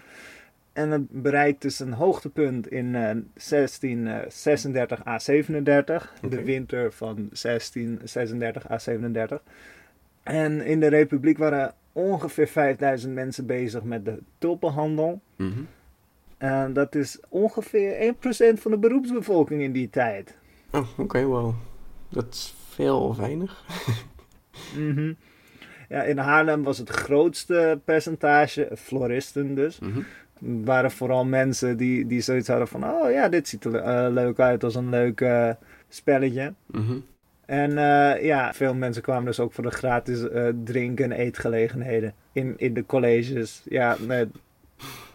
[0.73, 8.79] En het bereikte zijn hoogtepunt in eh 1636 à 37, de winter van 1636 à
[8.79, 9.43] 37.
[10.23, 15.21] En in de Republiek waren ongeveer 5000 mensen bezig met de tulpenhandel.
[15.37, 15.63] Mhm.
[16.39, 20.37] En dat is ongeveer 1% van de beroepsbevolking in die tijd.
[20.71, 21.55] Oh, oké, wow.
[22.09, 23.65] Dat is veel of weinig.
[24.77, 25.13] Mhm.
[25.93, 30.01] Ja, in Haarlem was het grootste percentage, floristen dus, Mhm.
[30.65, 34.39] waren vooral mensen die, die zoiets hadden van, oh ja, dit ziet er eh, leuk
[34.41, 35.51] uit als een leuk eh,
[35.89, 36.53] spelletje.
[36.67, 36.97] Mhm.
[37.47, 42.15] En eh, ja, veel mensen kwamen dus ook voor de gratis eh drink- en eetgelegenheden
[42.33, 43.63] in, in de colleges.
[43.69, 44.27] Ja, nee,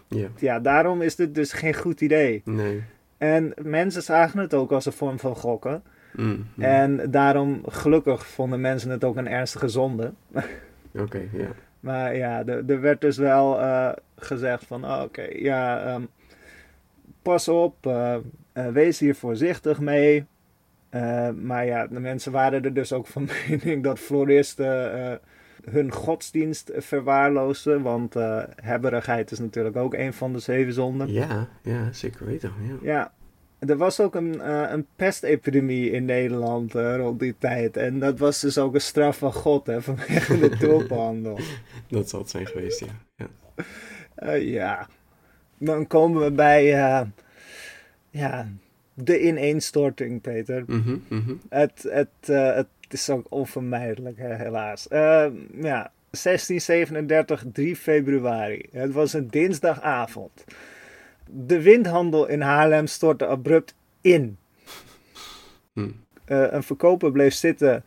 [0.08, 2.42] Ja, ja, daarom is dit dus geen goed idee.
[2.44, 2.82] nee.
[3.18, 5.82] En mensen zagen het ook als een vorm van gokken.
[6.12, 6.64] Mm, mm.
[6.64, 10.12] En daarom, gelukkig, vonden mensen het ook een ernstige zonde.
[10.94, 11.48] Oké, ja.
[11.80, 16.02] Maar ja, er, er werd dus wel eh, gezegd van, oh, oké, ja, ehm,
[17.22, 18.14] pas op, eh,
[18.52, 20.26] eh, wees hier voorzichtig mee.
[21.34, 25.20] Maar ja, de mensen waren er dus ook van mening dat floristen
[25.70, 27.82] hun godsdienst verwaarloosden.
[27.82, 28.14] Want
[28.62, 31.12] hebberigheid is natuurlijk ook een van de zeven zonden.
[31.12, 32.52] Ja, ja, zeker weten.
[32.62, 32.76] Ja.
[32.82, 33.12] Ja,
[33.58, 37.76] er was ook een, eh, een pestepidemie in Nederland eh, rond die tijd.
[37.76, 41.38] En dat was dus ook een straf van God, hè, vanwege de tulpenhandel.
[41.88, 42.86] Dat zal het zijn geweest, ja.
[43.16, 43.26] ja.
[44.14, 44.88] Eh, ja,
[45.58, 46.64] dan komen we bij
[48.10, 48.48] ja,
[48.94, 50.64] de ineenstorting, Peter.
[50.66, 51.34] Mhm, mhm.
[51.48, 52.26] Het, het,
[52.88, 54.88] het is ook onvermijdelijk, hè, helaas.
[54.88, 55.26] Eh,
[55.60, 58.68] ja, 1637, 3 februari.
[58.72, 60.44] Het was een dinsdagavond.
[61.30, 64.38] De windhandel in Haarlem stortte abrupt in.
[65.72, 65.88] Hm.
[66.24, 67.84] Eh, een verkoper bleef zitten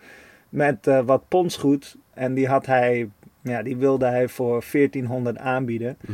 [0.50, 1.98] met eh, wat ponsgoed.
[2.14, 3.10] En die, had hij,
[3.42, 5.98] ja, die wilde hij voor 1400 aanbieden.
[6.02, 6.14] Mhm.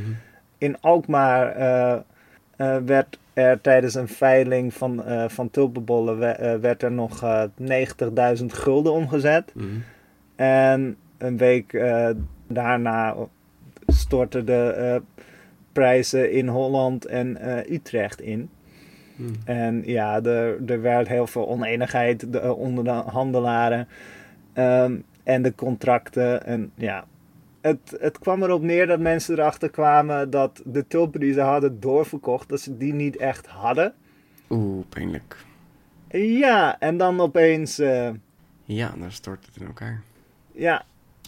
[0.58, 7.24] In Alkmaar eh, werd er tijdens een veiling van, van tulpenbollen we- werd er nog
[7.24, 9.52] eh 90.000 gulden omgezet.
[9.56, 9.66] Mhm.
[10.36, 11.82] En een week
[12.48, 13.16] daarna
[13.88, 15.02] stortten de
[15.78, 18.50] prijzen in Holland en eh, Utrecht in.
[19.16, 19.32] Mhm.
[19.46, 23.88] En ja, er, er werd heel veel oneenigheid de, eh, onder de handelaren
[24.54, 26.46] ehm, en de contracten.
[26.46, 27.06] En ja,
[27.62, 31.80] het, het kwam erop neer dat mensen erachter kwamen dat de tulpen die ze hadden
[31.80, 33.94] doorverkocht, dat ze die niet echt hadden.
[34.50, 35.36] Oeh, pijnlijk.
[36.10, 38.10] Ja, en dan opeens, eh,
[38.64, 40.02] Ja, dan stort het in elkaar.
[40.52, 40.86] ja,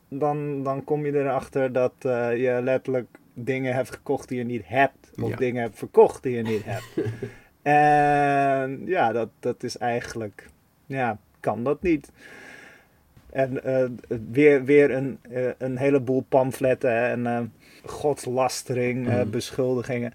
[0.07, 5.11] dan, dan kom je erachter dat je letterlijk dingen hebt gekocht die je niet hebt.
[5.21, 5.35] Of Ja.
[5.35, 6.85] dingen hebt verkocht die je niet hebt.
[7.61, 10.49] en ja, dat, dat is eigenlijk,
[10.85, 12.11] ja, kan dat niet.
[13.29, 13.85] En eh,
[14.31, 17.41] weer, weer een, eh, een heleboel pamfletten hè, en eh,
[17.85, 19.29] godslastering, Mhm.
[19.29, 20.13] beschuldigingen.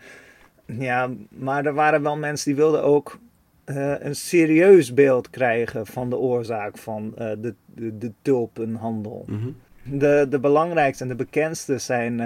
[0.66, 3.18] Ja, maar er waren wel mensen die wilden ook
[3.64, 9.24] een serieus beeld krijgen van de oorzaak van de, de, de tulpenhandel.
[9.26, 9.48] Mhm.
[9.82, 12.20] De, de belangrijkste en de bekendste zijn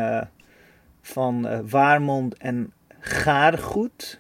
[1.09, 4.19] van uh, Waarmond en Gaargoed.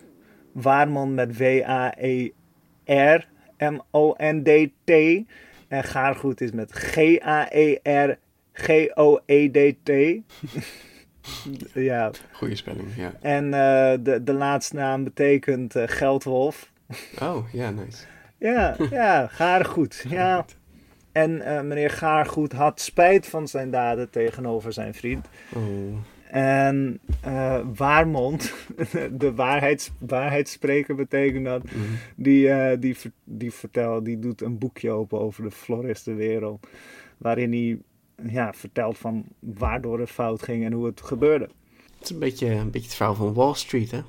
[0.53, 2.40] Waarmond met W-A-E-R-M-O-N-D-T.
[5.68, 7.83] En Gaargoed is met G-A-E-R-G-O-E-D-T.
[11.74, 12.11] ja.
[12.33, 13.12] Goeie spelling, ja.
[13.20, 13.51] En uh,
[14.01, 16.72] de, de laatste naam betekent uh, geldwolf.
[17.22, 18.05] Oh, ja, nice.
[18.38, 20.05] ja, ja, Gaargoed.
[20.09, 20.44] Ja.
[21.12, 25.29] En uh, meneer Gaargoed had spijt van zijn daden tegenover zijn vriend.
[25.55, 25.62] Oh.
[26.30, 28.54] En uh, Waarmond,
[29.18, 31.74] de waarheids, waarheidsspreker betekent dat, Mhm.
[32.16, 36.66] die, uh, die, die vertelt, die doet een boekje open over de floristenwereld.
[37.18, 37.78] Waarin hij
[38.32, 41.48] ja, vertelt van waardoor het fout ging en hoe het gebeurde.
[41.98, 44.00] Het is een beetje, een beetje het verhaal van Wall Street, hè?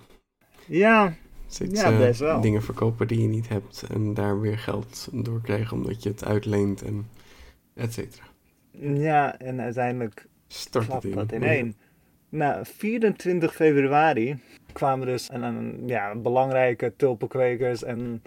[0.66, 1.14] Ja,
[1.48, 2.42] Steeds, Ja, eh, best wel.
[2.42, 6.26] dingen verkopen die je niet hebt en daar weer geld door krijgen omdat je het
[6.26, 7.08] uitleent en
[7.74, 8.24] et cetera.
[8.94, 11.12] ja en uiteindelijk Stort het in.
[11.12, 11.76] dat in één.
[12.30, 14.38] Nou, 24 februari
[14.72, 18.24] kwamen dus een, een, ja, belangrijke tulpenkwekers en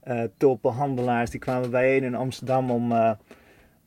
[0.00, 1.30] eh, tulpenhandelaars.
[1.30, 3.12] Die kwamen bijeen in Amsterdam om eh,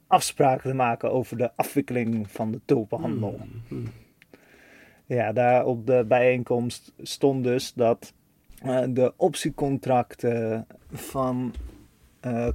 [0.08, 3.40] afspraken te maken over de afwikkeling van de tulpenhandel.
[3.68, 3.82] Mhm.
[5.06, 8.14] Ja, daar op de bijeenkomst stond dus dat
[8.62, 11.54] eh, de optiecontracten van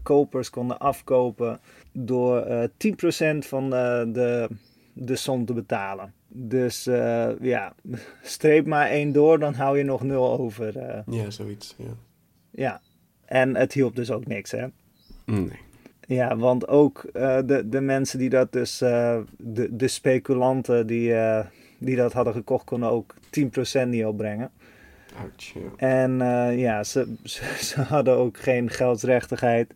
[0.03, 1.61] kopers konden afkopen
[1.93, 2.69] door eh
[3.37, 4.49] 10% van de,
[4.93, 6.13] de som te betalen.
[6.37, 7.75] Dus eh, ja,
[8.23, 10.79] streep maar één door, dan hou je nog nul over.
[10.79, 11.01] eh.
[11.07, 11.95] Ja, zoiets, ja.
[12.51, 12.81] ja,
[13.25, 14.67] en het hielp dus ook niks, hè.
[15.25, 15.59] Nee.
[16.07, 21.15] Ja, want ook eh, de, de mensen die dat dus, de, de speculanten die,
[21.79, 23.15] die dat hadden gekocht, konden ook
[23.85, 24.51] 10% niet opbrengen.
[25.19, 25.53] Ouch.
[25.77, 26.17] En
[26.59, 27.45] ja, ze, ze,
[27.75, 29.75] ze hadden ook geen geldsrechtigheid.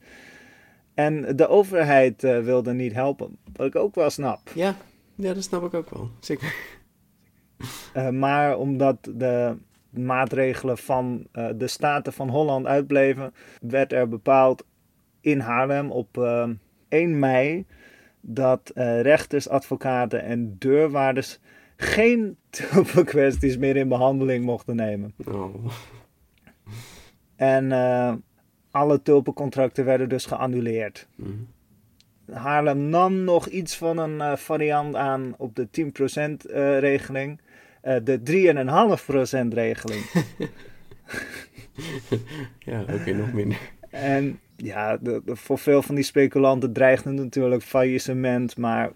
[0.95, 4.41] En de overheid wilde niet helpen, wat ik ook wel snap.
[4.55, 4.77] ja.
[5.19, 6.11] Ja, dat snap ik ook wel.
[6.21, 6.55] Zeker.
[7.93, 9.57] Eh, maar omdat de
[9.91, 14.65] maatregelen van eh, de Staten van Holland uitbleven, werd er bepaald
[15.21, 16.49] in Haarlem op eh,
[16.89, 17.67] 1 mei
[18.21, 21.39] dat eh, rechters, advocaten en deurwaarders
[21.77, 25.15] geen tulpenkwesties meer in behandeling mochten nemen.
[25.27, 25.55] Oh.
[27.37, 28.15] En eh,
[28.71, 31.09] alle tulpencontracten werden dus geannuleerd.
[31.15, 31.31] Mhm.
[32.33, 35.69] Haarlem nam nog iets van een eh, variant aan op de
[36.47, 37.41] 10% eh, regeling.
[37.81, 38.21] Eh, de
[39.51, 40.05] 3,5% regeling.
[42.59, 43.59] Ja, oké, nog minder.
[43.91, 48.57] En ja, de, de- voor veel van die speculanten dreigde natuurlijk faillissement.
[48.57, 48.91] Maar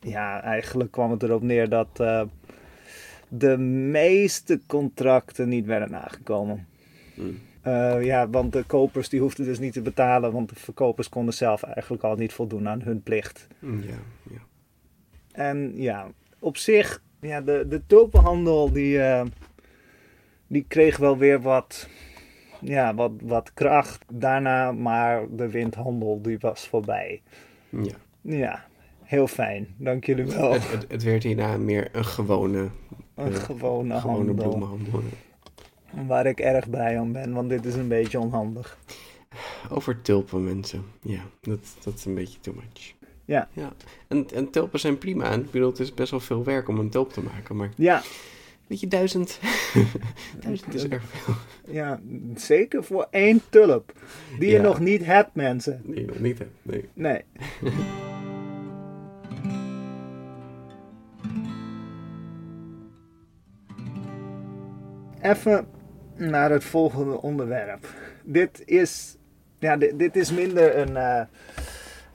[0.00, 1.96] ja, eigenlijk kwam het erop neer dat
[3.28, 6.66] de meeste contracten niet werden nagekomen.
[7.14, 7.38] Mm.
[7.62, 11.34] Eh, ja, want de kopers die hoefden dus niet te betalen, want de verkopers konden
[11.34, 13.46] zelf eigenlijk al niet voldoen aan hun plicht.
[13.58, 13.94] Mm, Ja,
[14.30, 14.40] ja.
[15.32, 16.06] En ja,
[16.38, 19.24] op zich, ja, de, de tulpenhandel die, eh,
[20.46, 21.88] die kreeg wel weer wat,
[22.60, 27.22] ja, wat, wat kracht daarna, maar de windhandel die was voorbij.
[27.68, 27.94] ja.
[28.24, 28.64] Ja,
[29.02, 30.52] heel fijn, dank jullie wel.
[30.52, 32.68] Het, het, het werd hierna meer een gewone,
[33.14, 35.02] Een eh, gewone gewone handel, bloemenhandel.
[36.06, 38.78] Waar ik erg blij om ben, want dit is een beetje onhandig.
[39.70, 40.84] Over tulpen, mensen.
[41.02, 42.94] Ja, dat, dat is een beetje too much.
[43.24, 43.48] Ja.
[43.52, 43.72] ja.
[44.08, 45.30] En, en tulpen zijn prima.
[45.30, 47.56] En ik bedoel, het is best wel veel werk om een tulp te maken.
[47.56, 48.02] Maar Ja,
[48.66, 49.40] weet je, duizend,
[50.44, 51.34] duizend is erg veel.
[51.74, 52.00] ja,
[52.34, 53.92] zeker voor één tulp,
[54.38, 55.82] die je nog niet hebt, mensen.
[55.84, 56.54] Die je nog niet hebt.
[56.62, 56.88] Nee.
[56.94, 57.22] Nee.
[65.22, 65.66] Even
[66.16, 67.86] naar het volgende onderwerp.
[68.24, 69.16] Dit is,
[69.58, 71.22] ja, dit, dit is minder een, eh,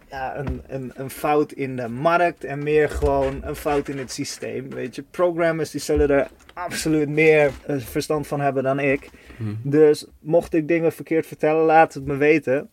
[0.09, 4.11] ja, een, een, een fout in de markt en meer gewoon een fout in het
[4.11, 4.69] systeem.
[4.69, 9.09] Weet je, programmers die zullen er absoluut meer eh, verstand van hebben dan ik.
[9.37, 9.43] Hm.
[9.69, 12.69] Dus mocht ik dingen verkeerd vertellen, laat het me weten.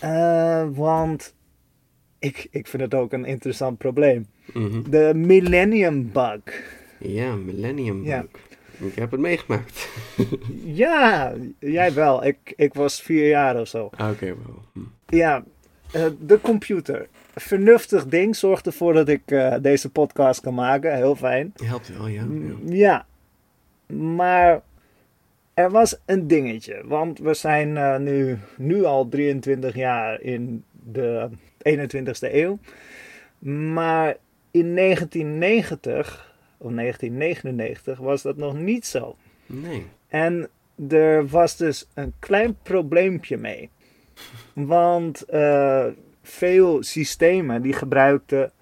[0.00, 1.34] Eh, want
[2.18, 4.26] ik, ik vind het ook een interessant probleem.
[4.52, 4.90] Mhm.
[4.90, 6.42] De Millennium Bug.
[6.98, 8.24] Ja, Millennium Ja.
[8.84, 9.88] Ik heb het meegemaakt.
[10.64, 12.24] Ja, jij wel.
[12.24, 13.90] Ik, ik was vier jaar of zo.
[13.96, 14.62] Ah, Oké, wel.
[14.72, 14.80] Hm.
[15.16, 15.44] Ja,
[15.92, 17.08] eh, de computer.
[17.34, 20.96] Vernuftig ding zorgt ervoor dat ik eh, deze podcast kan maken.
[20.96, 21.52] Heel fijn.
[21.62, 22.26] Helpt wel, ja.
[22.30, 22.56] ja.
[22.64, 23.06] Ja,
[23.96, 24.62] maar
[25.54, 26.82] er was een dingetje.
[26.84, 31.28] Want we zijn eh, nu, nu al 23 jaar in de
[31.68, 32.58] 21ste eeuw.
[33.72, 34.16] Maar
[34.50, 36.33] in 1990
[36.64, 39.16] of 1999 was dat nog niet zo.
[39.46, 39.86] Nee.
[40.08, 40.48] En
[40.88, 43.70] er was dus een klein probleempje mee.
[44.52, 45.86] Want eh,
[46.22, 48.52] veel systemen die gebruikten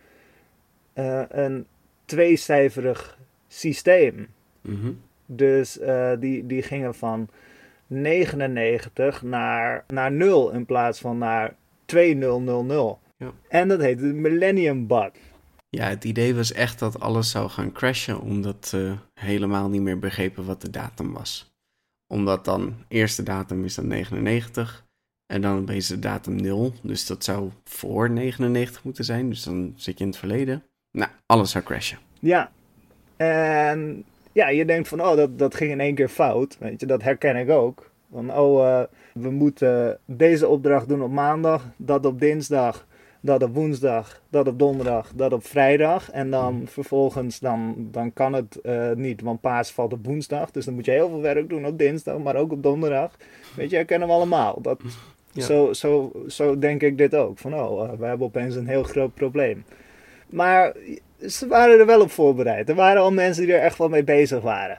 [0.93, 1.67] eh, een
[2.05, 4.29] tweecijferig systeem.
[4.61, 4.93] Mhm.
[5.27, 7.29] Dus eh, die, die gingen van
[7.87, 13.01] 99 naar, naar 0 in plaats van naar 2000.
[13.17, 13.33] Ja.
[13.49, 15.11] En dat heette de Millennium Bug.
[15.77, 19.99] Ja, het idee was echt dat alles zou gaan crashen, omdat ze helemaal niet meer
[19.99, 21.55] begrepen wat de datum was.
[22.07, 24.87] Omdat dan, eerste datum is dan 99
[25.27, 29.73] en dan opeens de datum 0, dus dat zou voor 99 moeten zijn, dus dan
[29.77, 30.63] zit je in het verleden.
[30.91, 31.99] Nou, alles zou crashen.
[32.21, 32.51] Ja.
[33.17, 36.57] En ja, je denkt van, oh, dat, dat ging in één keer fout.
[36.59, 37.91] Weet je, dat herken ik ook.
[38.11, 42.87] Van, oh, eh, we moeten deze opdracht doen op maandag, dat op dinsdag,
[43.25, 46.11] dat op woensdag, dat op donderdag, dat op vrijdag.
[46.11, 50.51] En dan vervolgens, dan, dan kan het eh, niet, want paas valt op woensdag.
[50.51, 53.17] Dus dan moet je heel veel werk doen op dinsdag, maar ook op donderdag.
[53.57, 54.61] Weet je, herkennen we allemaal.
[54.61, 54.81] Dat,
[55.33, 55.43] Ja.
[55.43, 57.39] zo, zo, zo denk ik dit ook.
[57.39, 59.65] Van, oh, eh, we hebben opeens een heel groot probleem.
[60.29, 60.77] Maar
[61.27, 62.69] ze waren er wel op voorbereid.
[62.69, 64.79] Er waren al mensen die er echt wel mee bezig waren.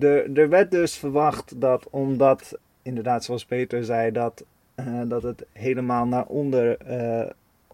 [0.00, 5.44] Er, er werd dus verwacht dat omdat, inderdaad zoals Peter zei, dat, eh, dat het
[5.52, 6.76] helemaal naar onder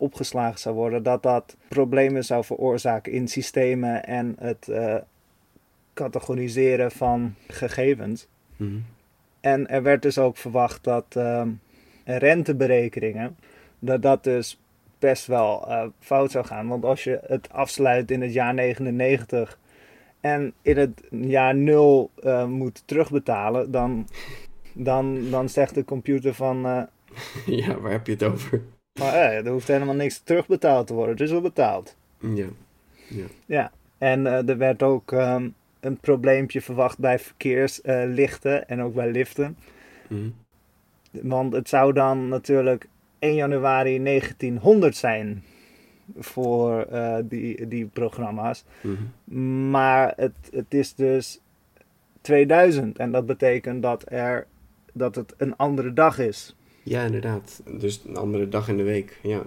[0.01, 4.97] opgeslagen zou worden, dat dat problemen zou veroorzaken in systemen en het eh,
[5.95, 8.27] categoriseren van gegevens.
[8.57, 8.79] Mhm.
[9.41, 11.49] En er werd dus ook verwacht dat ehm,
[12.05, 13.37] renteberekeningen,
[13.79, 14.61] dat dat dus
[14.99, 16.69] best wel eh, fout zou gaan.
[16.69, 19.59] Want als je het afsluit in het jaar 99
[20.21, 24.09] en in het jaar 0 eh, moet terugbetalen, dan,
[24.73, 26.89] dan, dan zegt de computer van,
[27.47, 28.63] Ja, waar heb je het over?
[29.01, 31.13] Maar, eh, er hoeft helemaal niks terugbetaald te worden.
[31.13, 31.97] Het is al betaald.
[32.19, 32.47] Ja.
[33.47, 35.49] Ja, en eh, er werd ook ehm,
[35.81, 39.57] een probleempje verwacht bij verkeerslichten en ook bij liften.
[40.09, 40.29] Mhm.
[41.11, 45.45] Want het zou dan natuurlijk 1 januari 1900 zijn
[46.19, 48.65] voor eh, die, die programma's.
[48.81, 49.71] Mhm.
[49.71, 51.41] Maar het, het is dus
[52.21, 54.47] 2000 en dat betekent dat, er,
[54.93, 56.55] dat het een andere dag is.
[56.83, 57.63] Ja, inderdaad.
[57.79, 59.19] Dus een andere dag in de week.
[59.23, 59.43] Ja.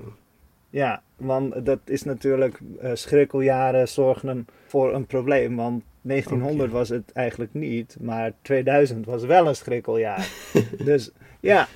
[0.69, 5.55] Ja, want dat is natuurlijk, eh, schrikkeljaren zorgen voor een probleem.
[5.55, 6.77] Want 1900 Oké.
[6.77, 10.29] was het eigenlijk niet, maar 2000 was wel een schrikkeljaar.
[10.85, 11.67] dus ja,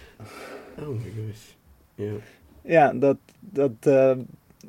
[0.80, 1.44] Oh my gosh.
[1.96, 2.14] Ja.
[2.62, 4.12] ja dat, dat, eh,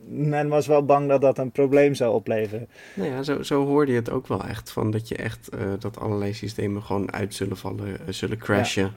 [0.09, 2.69] men was wel bang dat dat een probleem zou opleveren.
[2.95, 4.71] Nou ja, zo, zo hoorde je het ook wel echt.
[4.71, 8.93] Van dat je echt eh, dat allerlei systemen gewoon uit zullen vallen, zullen crashen.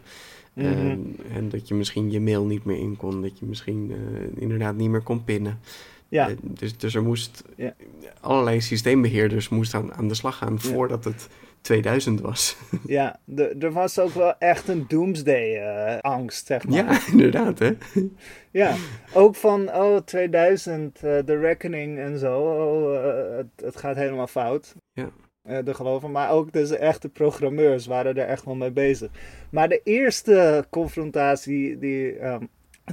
[0.54, 0.66] Mhm.
[0.68, 3.22] En, en dat je misschien je mail niet meer in kon.
[3.22, 5.60] Dat je misschien eh, inderdaad niet meer kon pinnen.
[6.08, 7.74] ja, Eh, dus, dus er moest Ja.
[8.22, 11.28] allerlei systeembeheerders moesten aan, aan de slag gaan voordat het
[11.62, 12.58] 2000 was.
[12.86, 13.20] ja
[13.60, 16.78] er was ook wel echt een doomsday-angst, zeg maar.
[16.78, 17.72] ja, inderdaad hè.
[18.52, 18.76] Ja,
[19.14, 22.40] ook van, oh, 2000, eh, de reckoning en zo.
[22.42, 24.76] Oh, eh, het, het gaat helemaal fout.
[24.94, 25.10] Ja.
[25.42, 26.12] Eh, de geloven.
[26.12, 29.10] Maar ook dus echte programmeurs waren er echt wel mee bezig.
[29.50, 32.44] Maar de eerste confrontatie, die, ehm,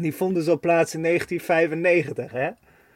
[0.00, 2.48] die vond dus al plaats in 1995, hè?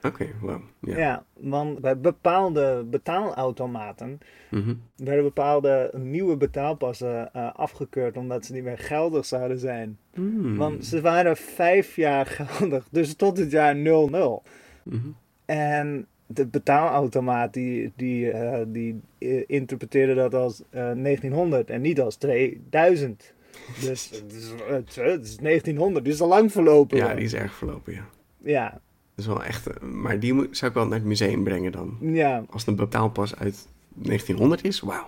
[0.07, 0.61] Oké, wauw.
[0.81, 0.97] Ja.
[0.99, 1.25] Ja.
[1.33, 4.19] want bij bepaalde betaalautomaten
[4.51, 4.75] Mhm.
[4.97, 9.99] werden bepaalde nieuwe betaalpassen eh, afgekeurd omdat ze niet meer geldig zouden zijn.
[10.15, 10.57] Hmm.
[10.57, 14.43] Want ze waren vijf jaar geldig, dus tot het jaar 00.
[14.85, 15.09] Mhm.
[15.45, 22.01] En de betaalautomaat die, die, eh, die eh, interpreteerde dat als eh, 1900 en niet
[22.01, 23.33] als 2000.
[23.81, 26.97] Dus het is, het is- het is 1900, die is al lang verlopen.
[26.99, 27.16] Ja, hoor.
[27.16, 28.05] die is erg verlopen, ja.
[28.45, 28.81] ja, Dat
[29.14, 29.66] is wel echt...
[29.66, 31.97] eh, maar die zou ik wel naar het museum brengen dan.
[32.01, 35.07] ja, Als het een betaalpas uit 1900 is, wauw.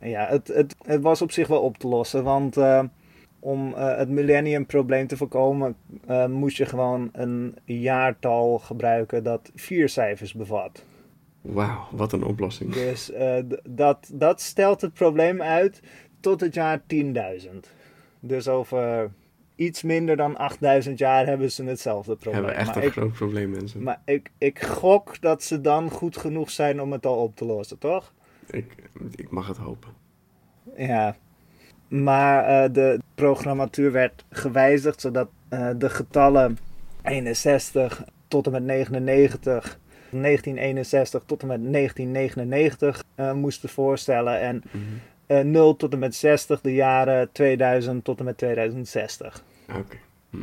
[0.00, 2.82] ja het, het, het was op zich wel op te lossen, want eh,
[3.44, 5.76] om eh, het millennium-probleem te voorkomen,
[6.06, 10.84] eh, moest je gewoon een jaartal gebruiken dat vier cijfers bevat.
[11.40, 12.72] Wauw, wat een oplossing.
[12.72, 15.80] Dus eh, dat, dat stelt het probleem uit
[16.20, 17.50] tot het jaar 10.000.
[18.20, 19.10] Dus over
[19.54, 22.34] iets minder dan 8000 jaar hebben ze hetzelfde probleem.
[22.34, 23.82] Hebben we echt maar een ik, groot probleem, mensen.
[23.82, 27.44] maar ik, ik gok dat ze dan goed genoeg zijn om het al op te
[27.44, 28.12] lossen, toch?
[28.50, 28.74] Ik,
[29.14, 29.90] ik mag het hopen.
[30.76, 31.16] Ja.
[32.02, 36.58] Maar eh, de programmatuur werd gewijzigd zodat eh, de getallen
[37.02, 39.78] 61 tot en met 99,
[40.10, 44.40] 1961 tot en met 1999 eh, moesten voorstellen.
[44.40, 44.82] En Mhm.
[45.26, 49.44] eh 0 tot en met 60 de jaren 2000 tot en met 2060.
[49.68, 49.96] Oké.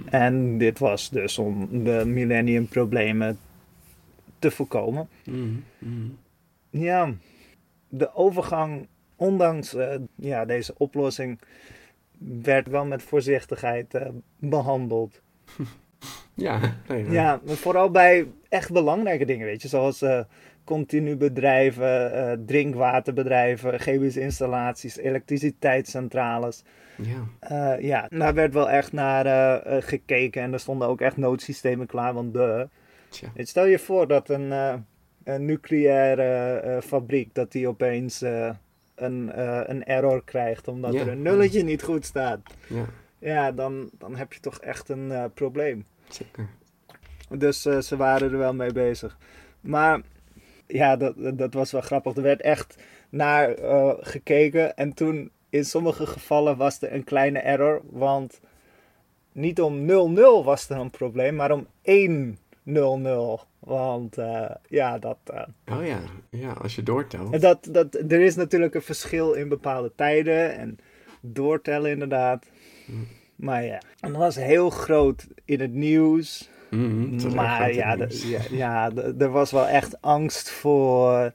[0.09, 3.39] En dit was dus om de millenniumproblemen
[4.39, 5.09] te voorkomen.
[5.25, 6.07] Mhm, mhm.
[6.69, 7.13] Ja,
[7.89, 8.87] de overgang,
[9.21, 11.39] ondanks eh, ja, deze oplossing,
[12.43, 14.07] werd wel met voorzichtigheid eh,
[14.39, 15.21] behandeld.
[16.33, 17.11] Ja, nee, nee.
[17.11, 19.67] Ja, vooral bij echt belangrijke dingen, weet je.
[19.67, 20.19] Zoals eh
[20.63, 26.63] continu bedrijven, drinkwaterbedrijven, chemische installaties, elektriciteitscentrales.
[27.49, 27.77] ja.
[27.79, 32.33] Ja, daar werd wel echt naar gekeken en er stonden ook echt noodsystemen klaar, want
[32.33, 32.67] de...
[33.35, 34.51] Stel je voor dat een,
[35.23, 38.23] een nucleaire fabriek, dat die opeens
[39.01, 40.99] een, eh, een error krijgt omdat Ja.
[40.99, 42.39] er een nulletje niet goed staat.
[42.67, 42.85] Ja,
[43.19, 45.85] Ja, dan, dan heb je toch echt een eh, probleem.
[46.09, 46.47] zeker.
[47.29, 49.17] Dus eh, ze waren er wel mee bezig.
[49.61, 50.01] Maar
[50.67, 52.15] ja, dat, dat was wel grappig.
[52.15, 53.55] Er werd echt naar
[53.99, 54.75] gekeken.
[54.75, 57.81] En toen in sommige gevallen was er een kleine error.
[57.89, 58.39] Want
[59.31, 61.67] niet om 0-0 was er een probleem, maar om
[62.65, 63.47] 1-0-0.
[63.59, 65.99] Want eh, ja, dat, eh, Oh ja,
[66.29, 67.33] ja, als je doortelt.
[67.33, 70.57] en dat, dat, er is natuurlijk een verschil in bepaalde tijden.
[70.57, 70.77] En
[71.21, 72.45] doortellen inderdaad.
[73.35, 76.49] Maar ja, en dat was heel groot in het nieuws.
[76.69, 78.29] Mhm, erg Maar ja, nieuws.
[78.29, 81.33] ja, ja, er was wel echt angst voor.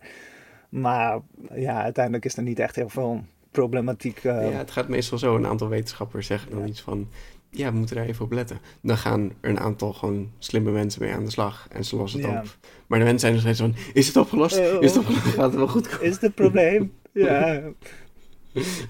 [0.69, 1.21] Maar
[1.55, 4.17] ja, uiteindelijk is er niet echt heel veel problematiek.
[4.25, 5.37] eh, Ja, het gaat meestal zo.
[5.37, 7.09] Een aantal wetenschappers zeggen dan iets van...
[7.51, 8.59] Ja, we moeten daar even op letten.
[8.83, 11.67] Dan gaan er een aantal gewoon slimme mensen mee aan de slag.
[11.71, 12.39] En ze lossen het Ja.
[12.41, 12.57] op.
[12.87, 13.75] Maar de mensen zijn nog steeds van...
[13.95, 14.57] Is het opgelost?
[14.57, 15.25] Eh, Is het opgelost?
[15.27, 16.05] Gaat het wel goed komen?
[16.07, 16.93] Is het een probleem?
[17.13, 17.63] ja.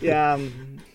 [0.00, 0.38] Ja,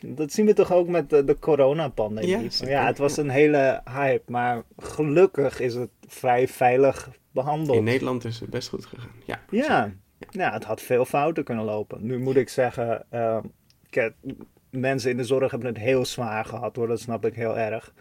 [0.05, 2.30] dat zien we toch ook met de, de coronapandemie.
[2.30, 7.78] Ja, Ja, het was een hele hype, maar gelukkig is het vrij veilig behandeld.
[7.78, 9.09] In Nederland is het best goed gegaan.
[9.26, 9.91] Ja, Ja,
[10.30, 12.05] ja, het had veel fouten kunnen lopen.
[12.05, 13.05] Nu moet ik zeggen,
[13.89, 14.14] kijk,
[14.72, 17.93] mensen in de zorg hebben het heel zwaar gehad hoor, dat snap ik heel erg.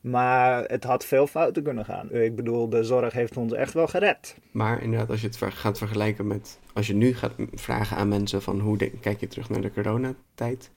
[0.00, 2.10] Maar het had veel fouten kunnen gaan.
[2.12, 4.36] Ik bedoel, de zorg heeft ons echt wel gered.
[4.50, 6.58] Maar inderdaad, als je het ver- gaat vergelijken met...
[6.72, 8.60] Als je nu gaat vragen aan mensen van...
[8.60, 10.70] Hoe kijk je terug naar de coronatijd?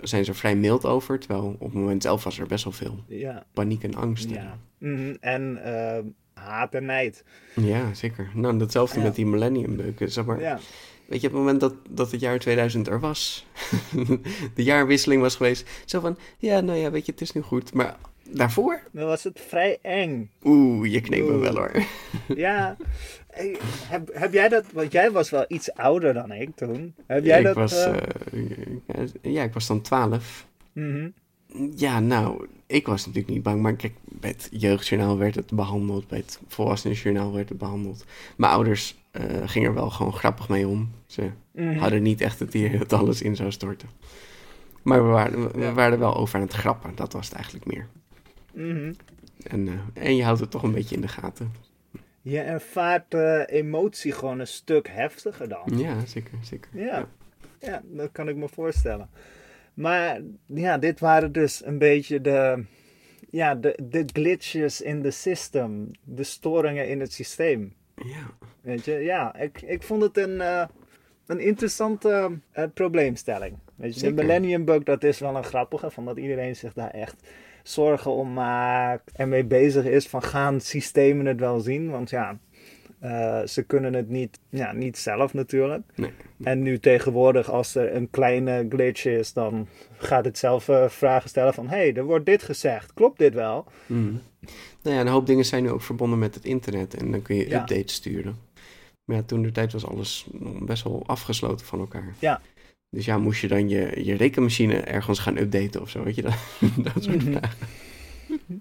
[0.00, 1.18] Zijn ze er vrij mild over.
[1.18, 4.30] Terwijl op het moment zelf was er best wel veel Ja, paniek en angst.
[4.30, 4.58] ja.
[4.78, 5.98] Mhm, En eh,
[6.34, 7.24] haat en nijd.
[7.54, 8.30] Ja, zeker.
[8.34, 9.04] Nou, datzelfde Ja.
[9.04, 10.10] met die millennium beuken.
[10.12, 10.58] Zeg maar, Ja,
[11.06, 13.46] Weet je, op het moment dat, dat het jaar 2000 er was,
[14.54, 17.74] de jaarwisseling was geweest, zo van, ja, nou ja, weet je, het is nu goed.
[17.74, 17.96] Maar
[18.30, 20.30] daarvoor, dan was het vrij eng.
[20.44, 21.72] oeh, je kneep me wel hoor.
[22.36, 22.76] Ja,
[23.36, 23.56] Hey,
[23.88, 26.94] heb, heb jij dat, want jij was wel iets ouder dan ik toen.
[27.06, 27.54] Heb jij ik dat?
[27.54, 27.96] was, eh,
[28.86, 30.46] eh, ja, ik was dan 12.
[30.72, 31.08] mhm.
[31.76, 36.08] Ja, nou, ik was natuurlijk niet bang, maar kijk, bij het jeugdjournaal werd het behandeld,
[36.08, 38.04] bij het volwassenenjournaal werd het behandeld.
[38.36, 40.90] Mijn ouders eh, gingen er wel gewoon grappig mee om.
[41.06, 41.76] Ze Mhm.
[41.78, 43.88] hadden niet echt het idee dat alles in zou storten.
[44.82, 45.72] Maar we waren, we Ja.
[45.72, 47.86] waren er wel over aan het grappen, dat was het eigenlijk meer.
[48.52, 48.92] Mhm.
[49.46, 51.52] En, eh, en je houdt het toch een beetje in de gaten.
[52.22, 55.78] Je ervaart eh, emotie gewoon een stuk heftiger dan.
[55.78, 56.70] Ja, zeker, zeker.
[56.74, 57.08] Ja.
[57.60, 59.08] ja, dat kan ik me voorstellen.
[59.74, 62.64] Maar ja, dit waren dus een beetje de,
[63.30, 65.90] ja, de, de glitches in de system.
[66.04, 67.74] De storingen in het systeem.
[68.04, 70.66] Ja, Weet je, ja, ik, ik vond het een, eh,
[71.26, 73.58] een interessante eh, probleemstelling.
[73.74, 74.16] Weet je, Zeker.
[74.16, 77.28] de Millennium Bug, dat is wel een grappige, van dat iedereen zich daar echt
[77.62, 81.90] zorgen om maakt en mee bezig is van gaan systemen het wel zien?
[81.90, 82.38] Want ja,
[83.06, 85.82] eh, ze kunnen het niet, ja, niet zelf natuurlijk.
[85.94, 86.10] nee.
[86.42, 91.28] En nu tegenwoordig, als er een kleine glitch is, dan gaat het zelf eh, vragen
[91.28, 91.68] stellen van...
[91.68, 93.64] hé, hey, er wordt dit gezegd, klopt dit wel?
[93.86, 94.12] Mhm.
[94.82, 97.36] Nou ja, een hoop dingen zijn nu ook verbonden met het internet en dan kun
[97.36, 97.60] je Ja.
[97.60, 98.36] updates sturen.
[99.04, 100.26] Maar ja, toen de tijd was alles
[100.60, 102.14] best wel afgesloten van elkaar.
[102.18, 102.40] Ja.
[102.90, 106.22] Dus ja, moest je dan je, je rekenmachine ergens gaan updaten of zo, weet je
[106.22, 106.34] dat?
[106.94, 107.32] dat soort Mhm.
[107.32, 107.58] vragen.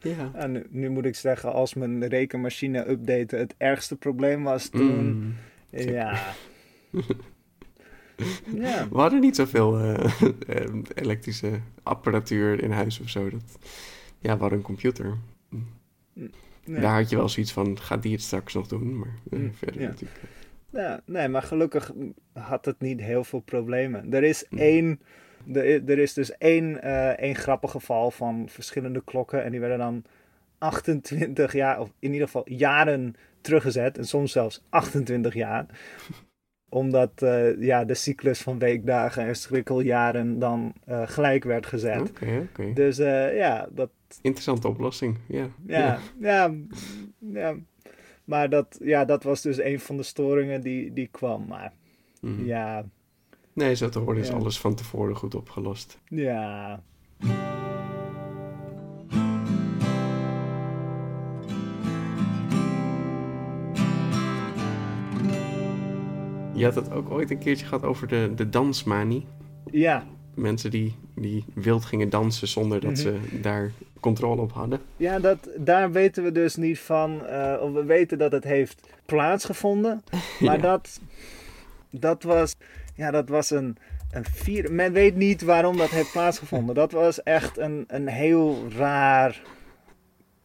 [0.00, 0.30] ja.
[0.34, 5.12] En nu, nu moet ik zeggen, als mijn rekenmachine update het ergste probleem was toen...
[5.12, 5.34] Mm.
[5.70, 5.92] zeker.
[5.92, 6.22] ja.
[8.54, 8.88] ja.
[8.88, 10.04] We hadden niet zoveel eh,
[10.48, 13.30] eh, elektrische apparatuur in huis of zo.
[13.30, 13.58] Dat,
[14.18, 15.16] ja, we hadden een computer.
[16.64, 16.80] Nee.
[16.80, 18.98] Daar had je wel zoiets van, gaat die het straks nog doen?
[18.98, 19.88] Maar eh, Mm, verder ja.
[19.88, 20.20] natuurlijk.
[20.72, 21.92] Ja, nee, maar gelukkig
[22.32, 24.12] had het niet heel veel problemen.
[24.12, 24.58] Er is Mm.
[24.58, 25.00] één,
[25.52, 29.44] er, er is dus één, eh, één grappig geval van verschillende klokken.
[29.44, 30.04] En die werden dan
[30.58, 33.98] 28 jaar, of in ieder geval jaren teruggezet.
[33.98, 35.66] En soms zelfs 28 jaar.
[36.68, 42.00] Omdat eh, ja, de cyclus van weekdagen en schrikkeljaren dan eh, gelijk werd gezet.
[42.00, 42.72] Oké, oké.
[42.72, 43.90] Dus ja, dat,
[44.22, 45.48] Interessante oplossing, ja.
[45.66, 46.54] ja, ja,
[47.18, 47.54] ja.
[48.24, 51.46] Maar dat, ja, dat was dus een van de storingen die, die kwam.
[51.46, 51.72] Maar
[52.20, 52.44] Mhm.
[52.44, 52.84] ja,
[53.60, 54.34] Nee, zo te horen is Ja.
[54.34, 55.98] alles van tevoren goed opgelost.
[56.08, 56.80] ja.
[66.54, 69.26] Je had het ook ooit een keertje gehad over de, de dansmanie.
[69.70, 70.04] Ja,
[70.34, 73.00] mensen die, die wild gingen dansen zonder dat Mhm.
[73.00, 74.80] ze daar controle op hadden.
[74.96, 77.26] Ja, dat, daar weten we dus niet van.
[77.26, 80.02] eh, of we weten dat het heeft plaatsgevonden.
[80.40, 80.62] Maar Ja.
[80.62, 81.00] dat,
[81.90, 82.54] dat was,
[83.00, 83.76] ja, dat was een,
[84.10, 84.72] een vier.
[84.72, 86.74] Men weet niet waarom dat heeft plaatsgevonden.
[86.74, 89.42] Dat was echt een, een heel raar.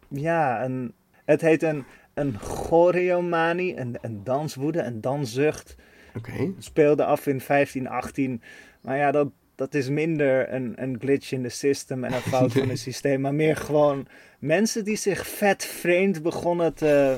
[0.08, 0.93] Ja, een,
[1.26, 5.76] het heet een, een choreomanie, een, een danswoede, een danszucht.
[6.16, 6.53] Oké.
[6.60, 8.41] Speelde af in 1518.
[8.82, 12.53] Maar ja, dat, dat is minder een, een glitch in de system en een fout
[12.53, 13.22] van het systeem.
[13.22, 14.08] Maar meer gewoon
[14.39, 17.18] mensen die zich vet vreemd begonnen te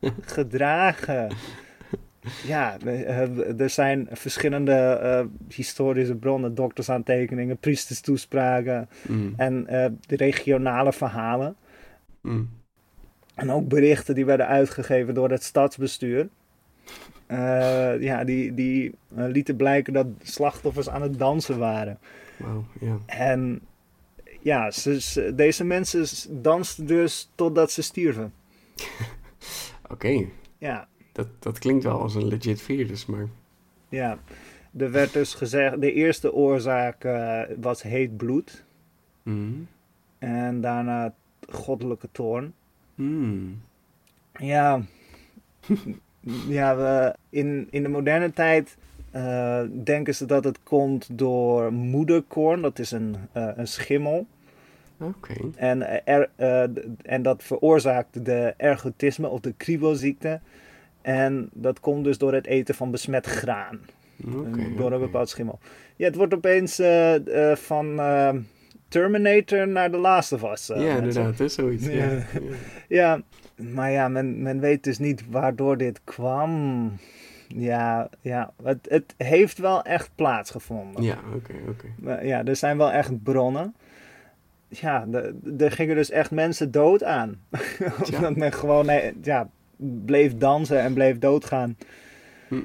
[0.36, 1.36] gedragen.
[2.46, 10.92] Ja, eh, er zijn verschillende eh, historische bronnen, doktersaantekeningen, priesterstoespraken Mm, en eh, de regionale
[10.92, 11.56] verhalen.
[12.20, 12.48] mm.
[13.34, 16.28] En ook berichten die werden uitgegeven door het stadsbestuur.
[18.00, 21.98] Ja, die, die lieten blijken dat slachtoffers aan het dansen waren.
[22.36, 22.96] Wauw, ja.
[23.06, 23.60] En
[24.40, 26.06] ja, ze, ze- deze mensen
[26.42, 28.32] dansten dus totdat ze stierven.
[29.90, 30.24] Oké,
[30.58, 33.28] Ja, dat, dat klinkt wel als een legit virus, maar...
[33.88, 34.18] ja.
[34.76, 38.64] Er werd dus gezegd, de eerste oorzaak eh, was heet bloed.
[39.22, 39.66] Mm.
[40.18, 41.14] En daarna
[41.48, 42.54] goddelijke toorn.
[42.94, 43.60] Mm.
[44.38, 44.82] Ja,
[46.48, 48.76] ja we, in, in de moderne tijd
[49.10, 52.62] eh, denken ze dat het komt door moederkorn.
[52.62, 54.26] Dat is een, eh, een schimmel.
[54.98, 55.34] Oké.
[55.54, 56.30] En, er,
[57.02, 60.40] en dat veroorzaakt de ergotisme of de kriebelziekte.
[61.04, 63.80] En dat komt dus door het eten van besmet graan.
[64.76, 65.58] Door een bepaald schimmel.
[65.96, 68.30] Ja, het wordt opeens eh, eh, van eh,
[68.88, 70.70] Terminator naar The Last of Us.
[70.70, 71.86] eh, Ja, inderdaad, het is zoiets.
[71.86, 71.92] Ja.
[71.92, 72.10] Ja.
[72.40, 72.54] Ja.
[72.88, 73.22] Ja,
[73.64, 76.92] maar ja, men, men weet dus niet waardoor dit kwam.
[77.48, 81.02] Ja, ja het, het heeft wel echt plaatsgevonden.
[81.02, 82.20] Ja, oké, oké.
[82.26, 83.74] Ja, er zijn wel echt bronnen.
[84.68, 87.40] Ja, de- er gingen dus echt mensen dood aan.
[88.04, 89.48] Omdat men gewoon eh, ja,
[89.78, 91.76] bleef dansen en bleef doodgaan.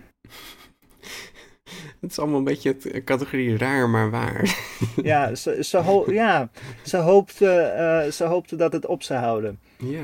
[1.99, 4.57] Het is allemaal een beetje het categorie raar, maar waar.
[5.03, 6.49] Ja, ze, ze, ho- ja,
[6.85, 9.59] ze, hoopte, eh, ze hoopte dat het op zou houden.
[9.77, 10.03] Ja.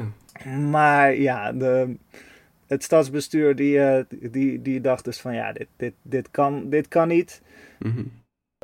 [0.51, 1.95] Maar ja, de,
[2.67, 6.87] het stadsbestuur die, eh, die, die dacht dus van ja, dit, dit, dit, kan, dit
[6.87, 7.41] kan niet.
[7.79, 8.03] Mhm.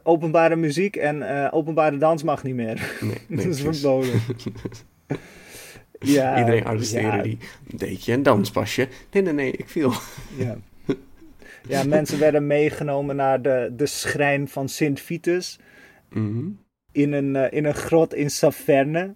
[0.03, 2.97] Openbare muziek en eh, openbare dans mag niet meer.
[3.01, 4.21] Nee, nee, dat is verboden.
[6.17, 7.37] Ja, Iedereen arresteren ja, die.
[7.75, 8.87] Deed je een danspasje?
[9.11, 9.91] Nee, nee, nee, ik viel.
[10.37, 10.57] Ja.
[11.67, 15.59] ja, mensen werden meegenomen naar de, de schrijn van Sint Vitus
[16.09, 16.45] Mhm.
[16.91, 19.13] in een, eh, in een grot in Saverne.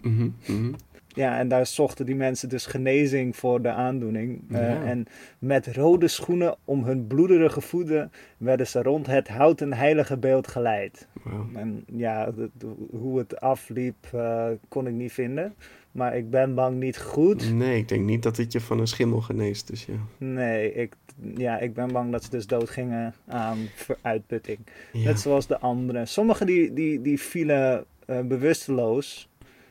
[0.00, 0.28] Mhm.
[0.46, 0.72] Mhm.
[1.08, 4.42] Ja, en daar zochten die mensen dus genezing voor de aandoening.
[4.50, 4.90] Eh.
[4.90, 5.06] En
[5.38, 11.06] met rode schoenen om hun bloederige voeten werden ze rond het houten heilige beeld geleid.
[11.54, 15.54] En ja, de- de- hoe het afliep eh, kon ik niet vinden.
[15.92, 17.52] Maar ik ben bang niet goed.
[17.52, 19.94] Nee, ik denk niet dat het je van een schimmel geneest, dus ja.
[20.18, 20.92] Nee, ik,
[21.36, 23.58] ja, ik ben bang dat ze dus doodgingen aan
[24.02, 24.58] uitputting.
[24.92, 25.04] ja.
[25.04, 26.08] Net zoals de anderen.
[26.08, 29.28] Sommigen die, die, die vielen eh, bewusteloos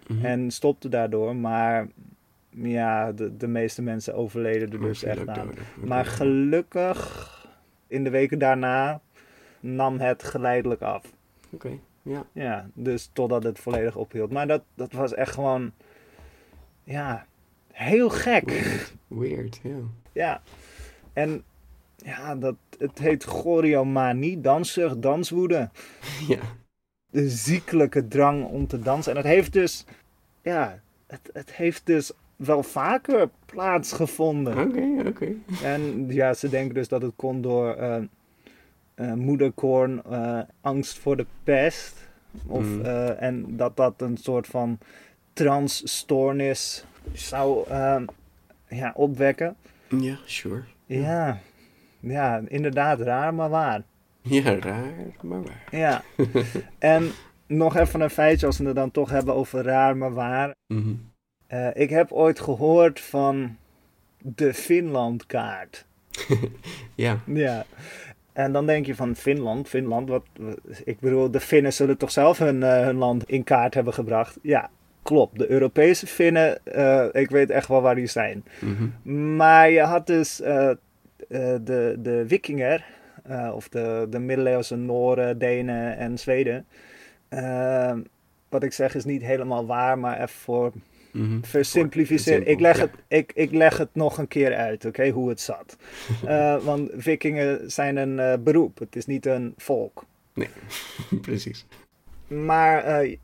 [0.07, 0.26] Mhm.
[0.26, 1.36] en stopten daardoor.
[1.36, 1.88] Maar
[2.49, 5.49] ja, de, de meeste mensen overleden er dus echt aan.
[5.86, 7.32] Maar gelukkig,
[7.88, 9.01] in de weken daarna,
[9.59, 11.13] nam het geleidelijk af.
[11.51, 11.70] Oké,
[12.01, 12.26] ja.
[12.32, 14.32] Ja, dus totdat het volledig ophield.
[14.32, 15.72] Maar dat, dat was echt gewoon,
[16.88, 17.25] ja,
[17.71, 18.49] heel gek.
[18.49, 18.93] Weird.
[19.07, 19.77] Weird, ja.
[20.11, 20.41] Ja,
[21.13, 21.43] en
[21.95, 25.69] ja, dat, het heet choriomanie, danszucht, danswoede.
[26.27, 26.39] Ja.
[27.09, 29.11] De ziekelijke drang om te dansen.
[29.11, 29.85] En het heeft dus,
[30.41, 34.57] ja, het, het heeft dus wel vaker plaatsgevonden.
[34.57, 35.33] Oké, oké.
[35.63, 38.03] En ja, ze denken dus dat het kon door eh,
[38.95, 42.07] eh, moederkoorn, eh, angst voor de pest.
[42.47, 42.81] Of, Mm.
[43.19, 44.77] en dat dat een soort van
[45.38, 48.01] transstoornis zou eh,
[48.67, 49.55] ja, opwekken.
[49.89, 50.63] Ja, sure.
[50.85, 51.39] Ja.
[51.99, 53.83] ja, inderdaad raar, maar waar.
[54.21, 55.63] Ja, raar, maar waar.
[55.71, 56.01] Ja,
[56.79, 57.11] en
[57.47, 60.55] nog even een feitje als we het dan toch hebben over raar, maar waar.
[60.67, 60.93] Mhm.
[61.47, 63.57] Eh, ik heb ooit gehoord van
[64.17, 65.85] de Finlandkaart.
[66.95, 67.65] Ja, Ja.
[68.33, 70.23] En dan denk je van Finland, Finland, wat,
[70.83, 74.38] ik bedoel, de Finnen zullen toch zelf hun, eh, hun land in kaart hebben gebracht.
[74.41, 74.69] Ja,
[75.08, 75.38] klopt.
[75.38, 78.43] De Europese Finnen, eh, ik weet echt wel waar die zijn.
[78.60, 79.36] mhm.
[79.36, 80.76] Maar je had dus eh, eh,
[81.62, 82.86] de, de Wikinger,
[83.53, 86.66] of de, de middeleeuwse Noren, Denen en Zweden.
[88.49, 90.72] Wat ik zeg is niet helemaal waar, maar even voor
[91.41, 92.34] versimplificeren.
[92.34, 92.82] Simpel, Ik leg, ja.
[92.82, 95.78] het, ik, ik leg het nog een keer uit, oké, hoe het zat.
[96.70, 100.05] Want vikingen zijn een beroep, het is niet een volk.
[100.34, 100.49] Nee,
[101.22, 101.66] precies.
[102.28, 103.18] Maar eh,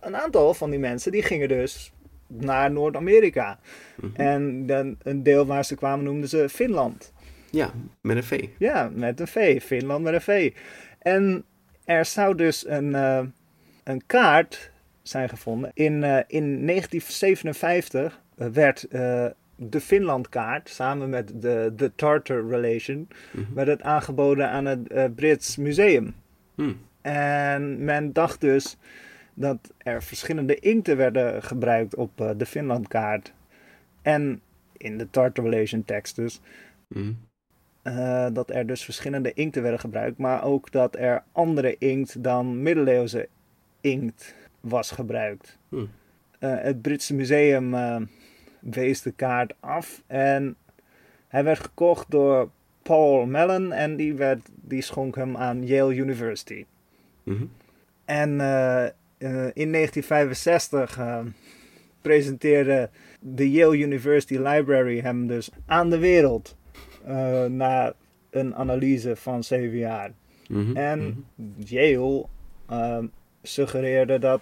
[0.00, 1.92] een aantal van die mensen die gingen dus
[2.26, 3.58] naar Noord-Amerika.
[3.96, 4.20] Mhm.
[4.20, 7.12] En dan, een deel waar ze kwamen noemden ze Finland.
[7.50, 7.70] Ja,
[8.00, 8.46] met een V.
[8.58, 9.62] Ja, met een V.
[9.62, 10.52] Finland met een V.
[10.98, 11.44] En
[11.84, 13.20] er zou dus een, eh,
[13.84, 14.70] een kaart
[15.02, 15.70] zijn gevonden.
[15.74, 19.26] In, eh, in 1957 werd eh,
[19.56, 23.54] de Finlandkaart samen met de, de Tartar Relation Mhm.
[23.54, 26.14] werd het aangeboden aan het Brits Museum.
[26.54, 26.72] Hm.
[27.02, 28.76] En men dacht dus
[29.38, 33.32] dat er verschillende inkten werden gebruikt op eh, de Finlandkaart.
[34.02, 34.40] En
[34.76, 36.40] in de Tartar Relation tekst dus.
[36.88, 37.12] Mhm.
[37.82, 40.18] eh, dat er dus verschillende inkten werden gebruikt.
[40.18, 43.28] Maar ook dat er andere inkt dan middeleeuwse
[43.80, 45.58] inkt was gebruikt.
[45.68, 45.86] Hm.
[46.38, 47.74] Eh, het Britse museum
[48.60, 50.02] wees de kaart af.
[50.06, 50.56] En
[51.28, 52.50] hij werd gekocht door
[52.82, 53.72] Paul Mellon.
[53.72, 56.66] En die, werd, die schonk hem aan Yale University.
[57.22, 57.44] Mhm.
[58.04, 58.40] En
[59.54, 61.18] in 1965 eh,
[62.00, 62.90] presenteerde
[63.20, 66.56] de Yale University Library hem dus aan de wereld.
[67.04, 67.94] eh, na
[68.30, 70.12] een analyse van zeven jaar.
[70.48, 70.76] Mhm.
[70.76, 71.50] En Mhm.
[71.64, 72.24] Yale
[72.68, 72.98] eh,
[73.42, 74.40] suggereerde dat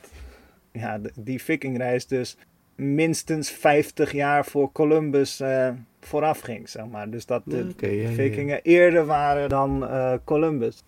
[0.72, 2.36] ja, die vikingreis dus
[2.74, 5.68] minstens 50 jaar voor Columbus eh,
[6.00, 7.10] vooraf ging, zeg maar.
[7.10, 8.08] Dus dat de ja, ja.
[8.08, 10.82] vikingen eerder waren dan eh, Columbus.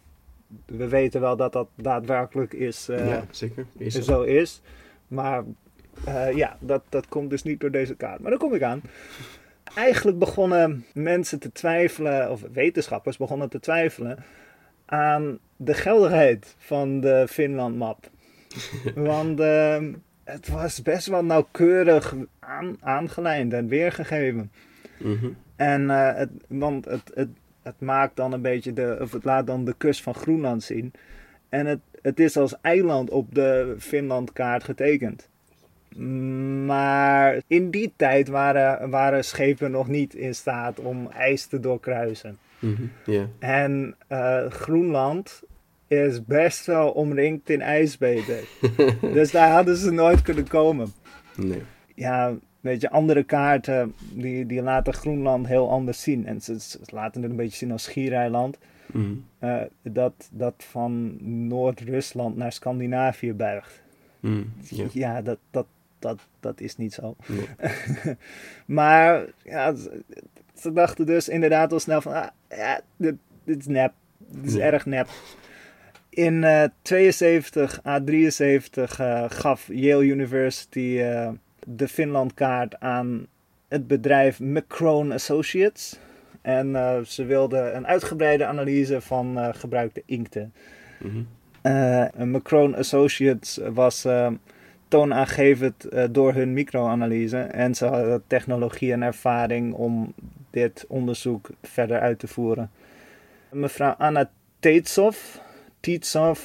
[0.67, 3.67] We weten wel dat dat daadwerkelijk is, ja, zeker.
[3.79, 4.03] Is zo.
[4.03, 4.63] zo is.
[5.09, 5.45] Maar
[6.05, 8.21] eh, ja, dat, dat komt dus niet door deze kaart.
[8.21, 8.83] Maar daar kom ik aan.
[9.75, 14.25] Eigenlijk begonnen mensen te twijfelen, of wetenschappers begonnen te twijfelen
[14.85, 18.11] aan de geldigheid van de Finland-map.
[18.95, 19.93] Want ehm,
[20.25, 24.53] het was best wel nauwkeurig aan, aangelijnd en weergegeven.
[24.99, 25.29] Mhm.
[25.57, 27.29] En eh, het, want het, het,
[27.67, 30.93] het maakt dan een beetje de, of het laat dan de kust van Groenland zien.
[31.49, 35.29] En het, het is als eiland op de Finlandkaart getekend.
[36.67, 42.39] Maar in die tijd waren, waren schepen nog niet in staat om ijs te doorkruisen.
[42.59, 42.83] Mhm.
[43.39, 45.43] En eh, Groenland
[45.87, 48.39] is best wel omringd in ijsbeden.
[49.17, 50.93] dus daar hadden ze nooit kunnen komen
[51.37, 51.63] Nee.
[51.95, 52.35] ja,
[52.67, 56.27] weet je, andere kaarten die, die laten Groenland heel anders zien.
[56.27, 58.59] En ze, ze laten het een beetje zien als schiereiland.
[58.87, 59.15] Mhm.
[59.39, 63.83] eh, dat, dat van Noord-Rusland naar Scandinavië buigt.
[64.21, 64.43] Mhm.
[64.69, 64.87] Ja.
[64.93, 65.67] Ja, dat, dat,
[65.99, 67.17] dat, dat is niet zo.
[67.27, 67.47] Nee.
[68.67, 69.75] Maar ja,
[70.55, 73.15] ze, dachten dus inderdaad al snel van, ah, ja, dit,
[73.45, 73.93] dit is nep.
[74.19, 75.09] Dit is erg nep.
[76.09, 81.31] In eh 72 à 73 eh, gaf Yale University eh,
[81.69, 83.27] de Finlandkaart aan
[83.69, 85.99] het bedrijf Macrone Associates.
[86.43, 90.53] En eh, ze wilden een uitgebreide analyse van eh, gebruikte inkten.
[91.63, 94.31] Eh, Macron Associates was eh,
[94.89, 97.39] toonaangevend door hun microanalyse.
[97.39, 100.15] En ze hadden technologie en ervaring om
[100.51, 102.71] dit onderzoek verder uit te voeren.
[103.51, 105.17] Mevrouw Anna Teetsov,
[105.81, 106.41] Teetsov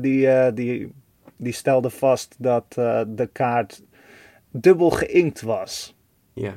[0.00, 0.92] die, die,
[1.36, 2.72] die stelde vast dat
[3.06, 3.82] de kaart
[4.60, 5.96] dubbel geïnkt was.
[6.32, 6.54] Ja.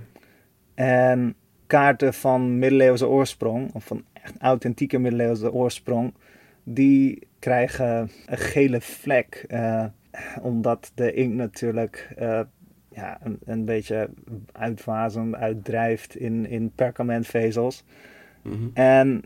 [0.75, 1.35] En
[1.67, 6.13] kaarten van middeleeuwse oorsprong, of van echt authentieke middeleeuwse oorsprong,
[6.63, 9.45] die krijgen een gele vlek.
[9.47, 9.85] eh,
[10.41, 12.41] omdat de inkt natuurlijk eh,
[12.91, 14.09] ja, een, een beetje
[14.51, 17.83] uitwazen, uitdrijft in, in perkamentvezels.
[18.41, 18.67] Mhm.
[18.73, 19.23] En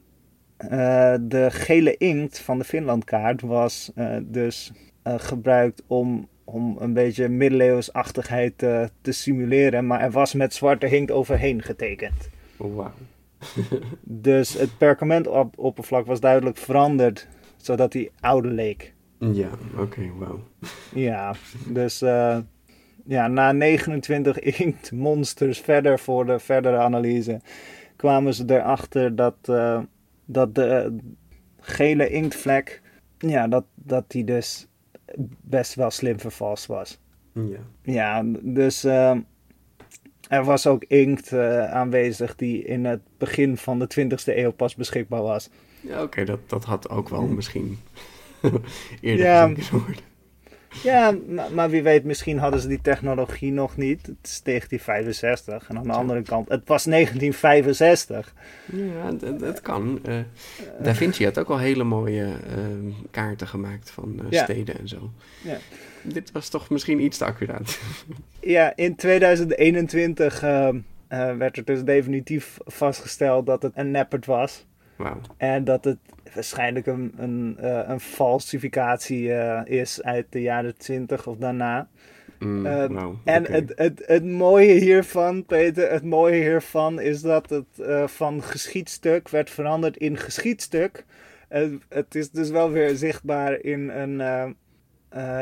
[0.57, 4.71] eh, de gele inkt van de Finlandkaart was dus
[5.03, 9.87] gebruikt om, om een beetje middeleeuwsachtigheid te, te simuleren.
[9.87, 12.29] Maar er was met zwarte inkt overheen getekend.
[12.57, 12.91] Oh, wauw.
[14.01, 17.27] Dus het perkamentoppervlak was duidelijk veranderd,
[17.57, 18.93] zodat hij ouder leek.
[19.17, 20.39] Ja, oké, wauw.
[20.93, 21.33] Ja,
[21.67, 22.37] dus eh,
[23.05, 27.41] ja, na 29 inktmonsters verder voor de verdere analyse
[27.95, 29.79] kwamen ze erachter dat, eh,
[30.25, 30.91] dat de eh,
[31.59, 32.81] gele inktvlek,
[33.17, 34.67] ja, dat, dat die dus
[35.41, 36.99] best wel slim vervalst was.
[37.33, 37.59] Ja.
[37.81, 39.17] Ja, dus eh,
[40.29, 44.75] er was ook inkt eh, aanwezig die in het begin van de 20e eeuw pas
[44.75, 45.49] beschikbaar was.
[45.81, 47.79] Ja, oké, dat, dat had ook wel misschien
[49.01, 49.47] eerder Ja.
[49.71, 49.95] worden.
[50.83, 51.15] Ja,
[51.53, 54.05] maar, wie weet, misschien hadden ze die technologie nog niet.
[54.05, 58.33] Het is 1965 en aan de andere kant, het was 1965.
[58.71, 59.99] Ja, het kan.
[60.03, 60.15] Eh,
[60.83, 62.57] da Vinci had ook al hele mooie eh,
[63.11, 64.43] kaarten gemaakt van eh, Ja.
[64.43, 65.11] steden en zo.
[65.43, 65.57] Ja.
[66.01, 67.79] Dit was toch misschien iets te accuraat.
[68.39, 70.75] Ja, in 2021 eh, eh,
[71.37, 74.65] werd er dus definitief vastgesteld dat het een neppert was.
[75.37, 75.97] En dat het
[76.33, 81.87] waarschijnlijk een, een, eh, een falsificatie eh, is uit de jaren 20 of daarna.
[82.39, 87.49] Mm, Eh, wauw, En het, het, het mooie hiervan, Peter, het mooie hiervan is dat
[87.49, 91.05] het eh, van geschietstuk werd veranderd in geschietstuk.
[91.47, 94.21] Eh, het is dus wel weer zichtbaar in een,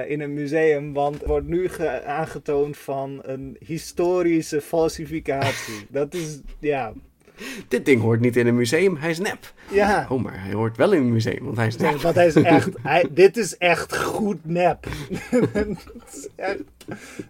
[0.07, 5.85] in een museum, want het wordt nu ge- aangetoond van een historische falsificatie.
[5.99, 6.93] Dat is, ja,
[7.67, 9.53] Dit ding hoort niet in een museum, hij is nep.
[9.71, 10.05] ja.
[10.09, 11.91] Oh, maar hij hoort wel in een museum, want hij is nep.
[11.91, 14.87] Nee, want hij is echt, hij, dit is echt goed nep.
[15.53, 15.67] dat,
[16.13, 16.63] is echt,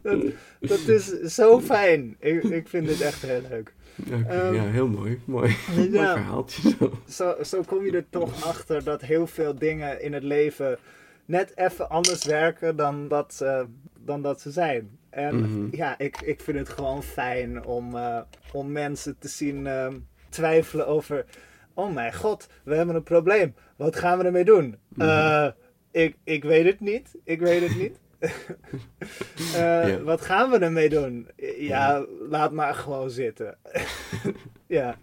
[0.01, 0.21] dat,
[0.59, 2.15] dat is zo fijn.
[2.19, 3.73] Ik, ik vind dit echt heel leuk.
[3.99, 5.19] Oké, Ehm, ja, heel mooi.
[5.25, 6.13] Mooi, mooi ja.
[6.13, 6.91] verhaaltje zo.
[7.09, 10.77] Zo, zo kom je er toch achter dat heel veel dingen in het leven
[11.25, 13.45] net even anders werken dan dat
[14.05, 14.99] dan dat ze zijn.
[15.11, 15.75] En Mhm.
[15.75, 18.21] ja, ik, ik vind het gewoon fijn om, eh,
[18.53, 19.97] om mensen te zien ehm,
[20.29, 21.25] twijfelen over...
[21.73, 23.55] Oh mijn god, we hebben een probleem.
[23.75, 24.77] Wat gaan we ermee doen?
[24.97, 25.47] Eh,
[25.91, 27.15] ik, ik weet het niet.
[27.23, 27.99] Ik weet het niet.
[29.55, 29.95] Eh.
[29.95, 31.27] Wat gaan we ermee doen?
[31.57, 33.57] Ja, laat maar gewoon zitten.
[34.67, 34.97] ja.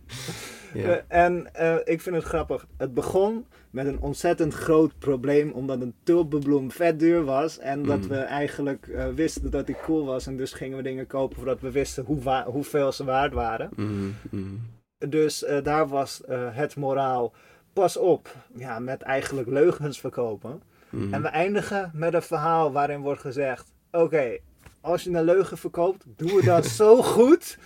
[0.74, 0.82] Ja.
[0.88, 2.66] Eh, en eh, ik vind het grappig.
[2.76, 7.58] Het begon met een ontzettend groot probleem omdat een tulpenbloem vet duur was.
[7.58, 8.08] En dat Mhm.
[8.08, 10.26] we eigenlijk eh, wisten dat die cool was.
[10.26, 13.70] En dus gingen we dingen kopen voordat we wisten hoe hoeveel ze waard waren.
[13.76, 13.92] Mhm,
[14.30, 14.54] mhm.
[15.08, 16.20] Dus daar was
[16.52, 17.32] het moraal.
[17.72, 20.62] Pas op, ja, met eigenlijk leugens verkopen.
[21.10, 24.38] En we eindigen met een verhaal waarin wordt gezegd: Oké,
[24.80, 27.58] als je een leugen verkoopt, doen we dat zo goed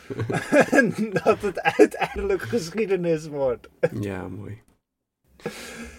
[1.25, 3.69] dat het uiteindelijk geschiedenis wordt.
[4.01, 4.63] Ja, mooi.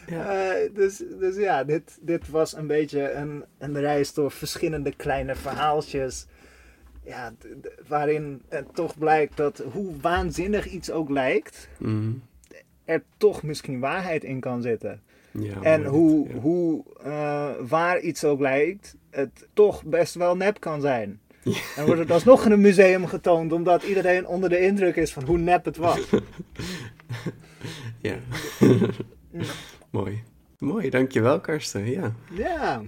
[0.08, 0.54] Ja.
[0.54, 5.36] Eh, dus, dus ja, dit, dit was een beetje een, een reis door verschillende kleine
[5.36, 6.26] verhaaltjes.
[7.06, 7.34] Ja,
[7.88, 12.12] waarin het toch blijkt dat hoe waanzinnig iets ook lijkt, Mhm.
[12.86, 15.02] er toch misschien waarheid in kan zitten.
[15.34, 16.34] Ja, En hoe, Ja.
[16.40, 21.20] hoe eh, waar iets ook lijkt, het toch best wel nep kan zijn.
[21.76, 25.24] En wordt het alsnog in een museum getoond, omdat iedereen onder de indruk is van
[25.24, 26.00] hoe nep het was.
[28.02, 28.16] Ja.
[29.92, 30.24] mooi.
[30.60, 31.90] Mooi, dankjewel Karsten.
[31.90, 32.14] Ja.
[32.34, 32.82] Ja,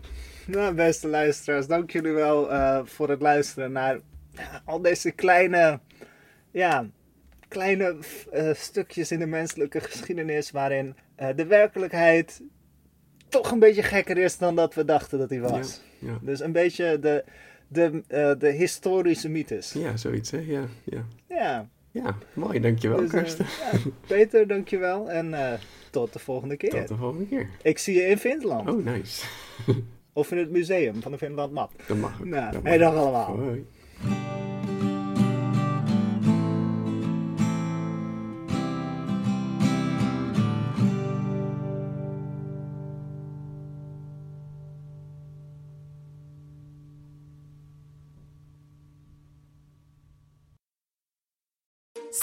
[0.47, 5.79] nou, beste luisteraars, dank jullie wel eh, voor het luisteren naar ja, al deze kleine,
[6.51, 6.85] ja,
[7.47, 7.95] kleine
[8.31, 12.41] eh, stukjes in de menselijke geschiedenis waarin eh, de werkelijkheid
[13.29, 15.81] toch een beetje gekker is dan dat we dachten dat hij was.
[15.99, 16.17] Ja.
[16.21, 17.23] Dus een beetje de,
[17.67, 19.73] de, eh, de historische mythes.
[19.73, 20.37] ja, zoiets hè.
[20.37, 21.05] Ja, ja.
[21.27, 23.45] Ja, ja mooi, dankjewel dus, eh, Karsten.
[23.45, 25.59] ja, Peter, dankjewel en eh,
[25.91, 26.69] tot de volgende keer.
[26.69, 27.49] Tot de volgende keer.
[27.61, 28.69] Ik zie je in Finland.
[28.69, 29.25] Oh, nice.
[30.13, 31.71] Of in het museum van de Finland Map.
[31.87, 32.25] Dat mag ook.
[32.25, 33.37] Nou, dat hey, dag allemaal.
[33.37, 33.65] Hoi.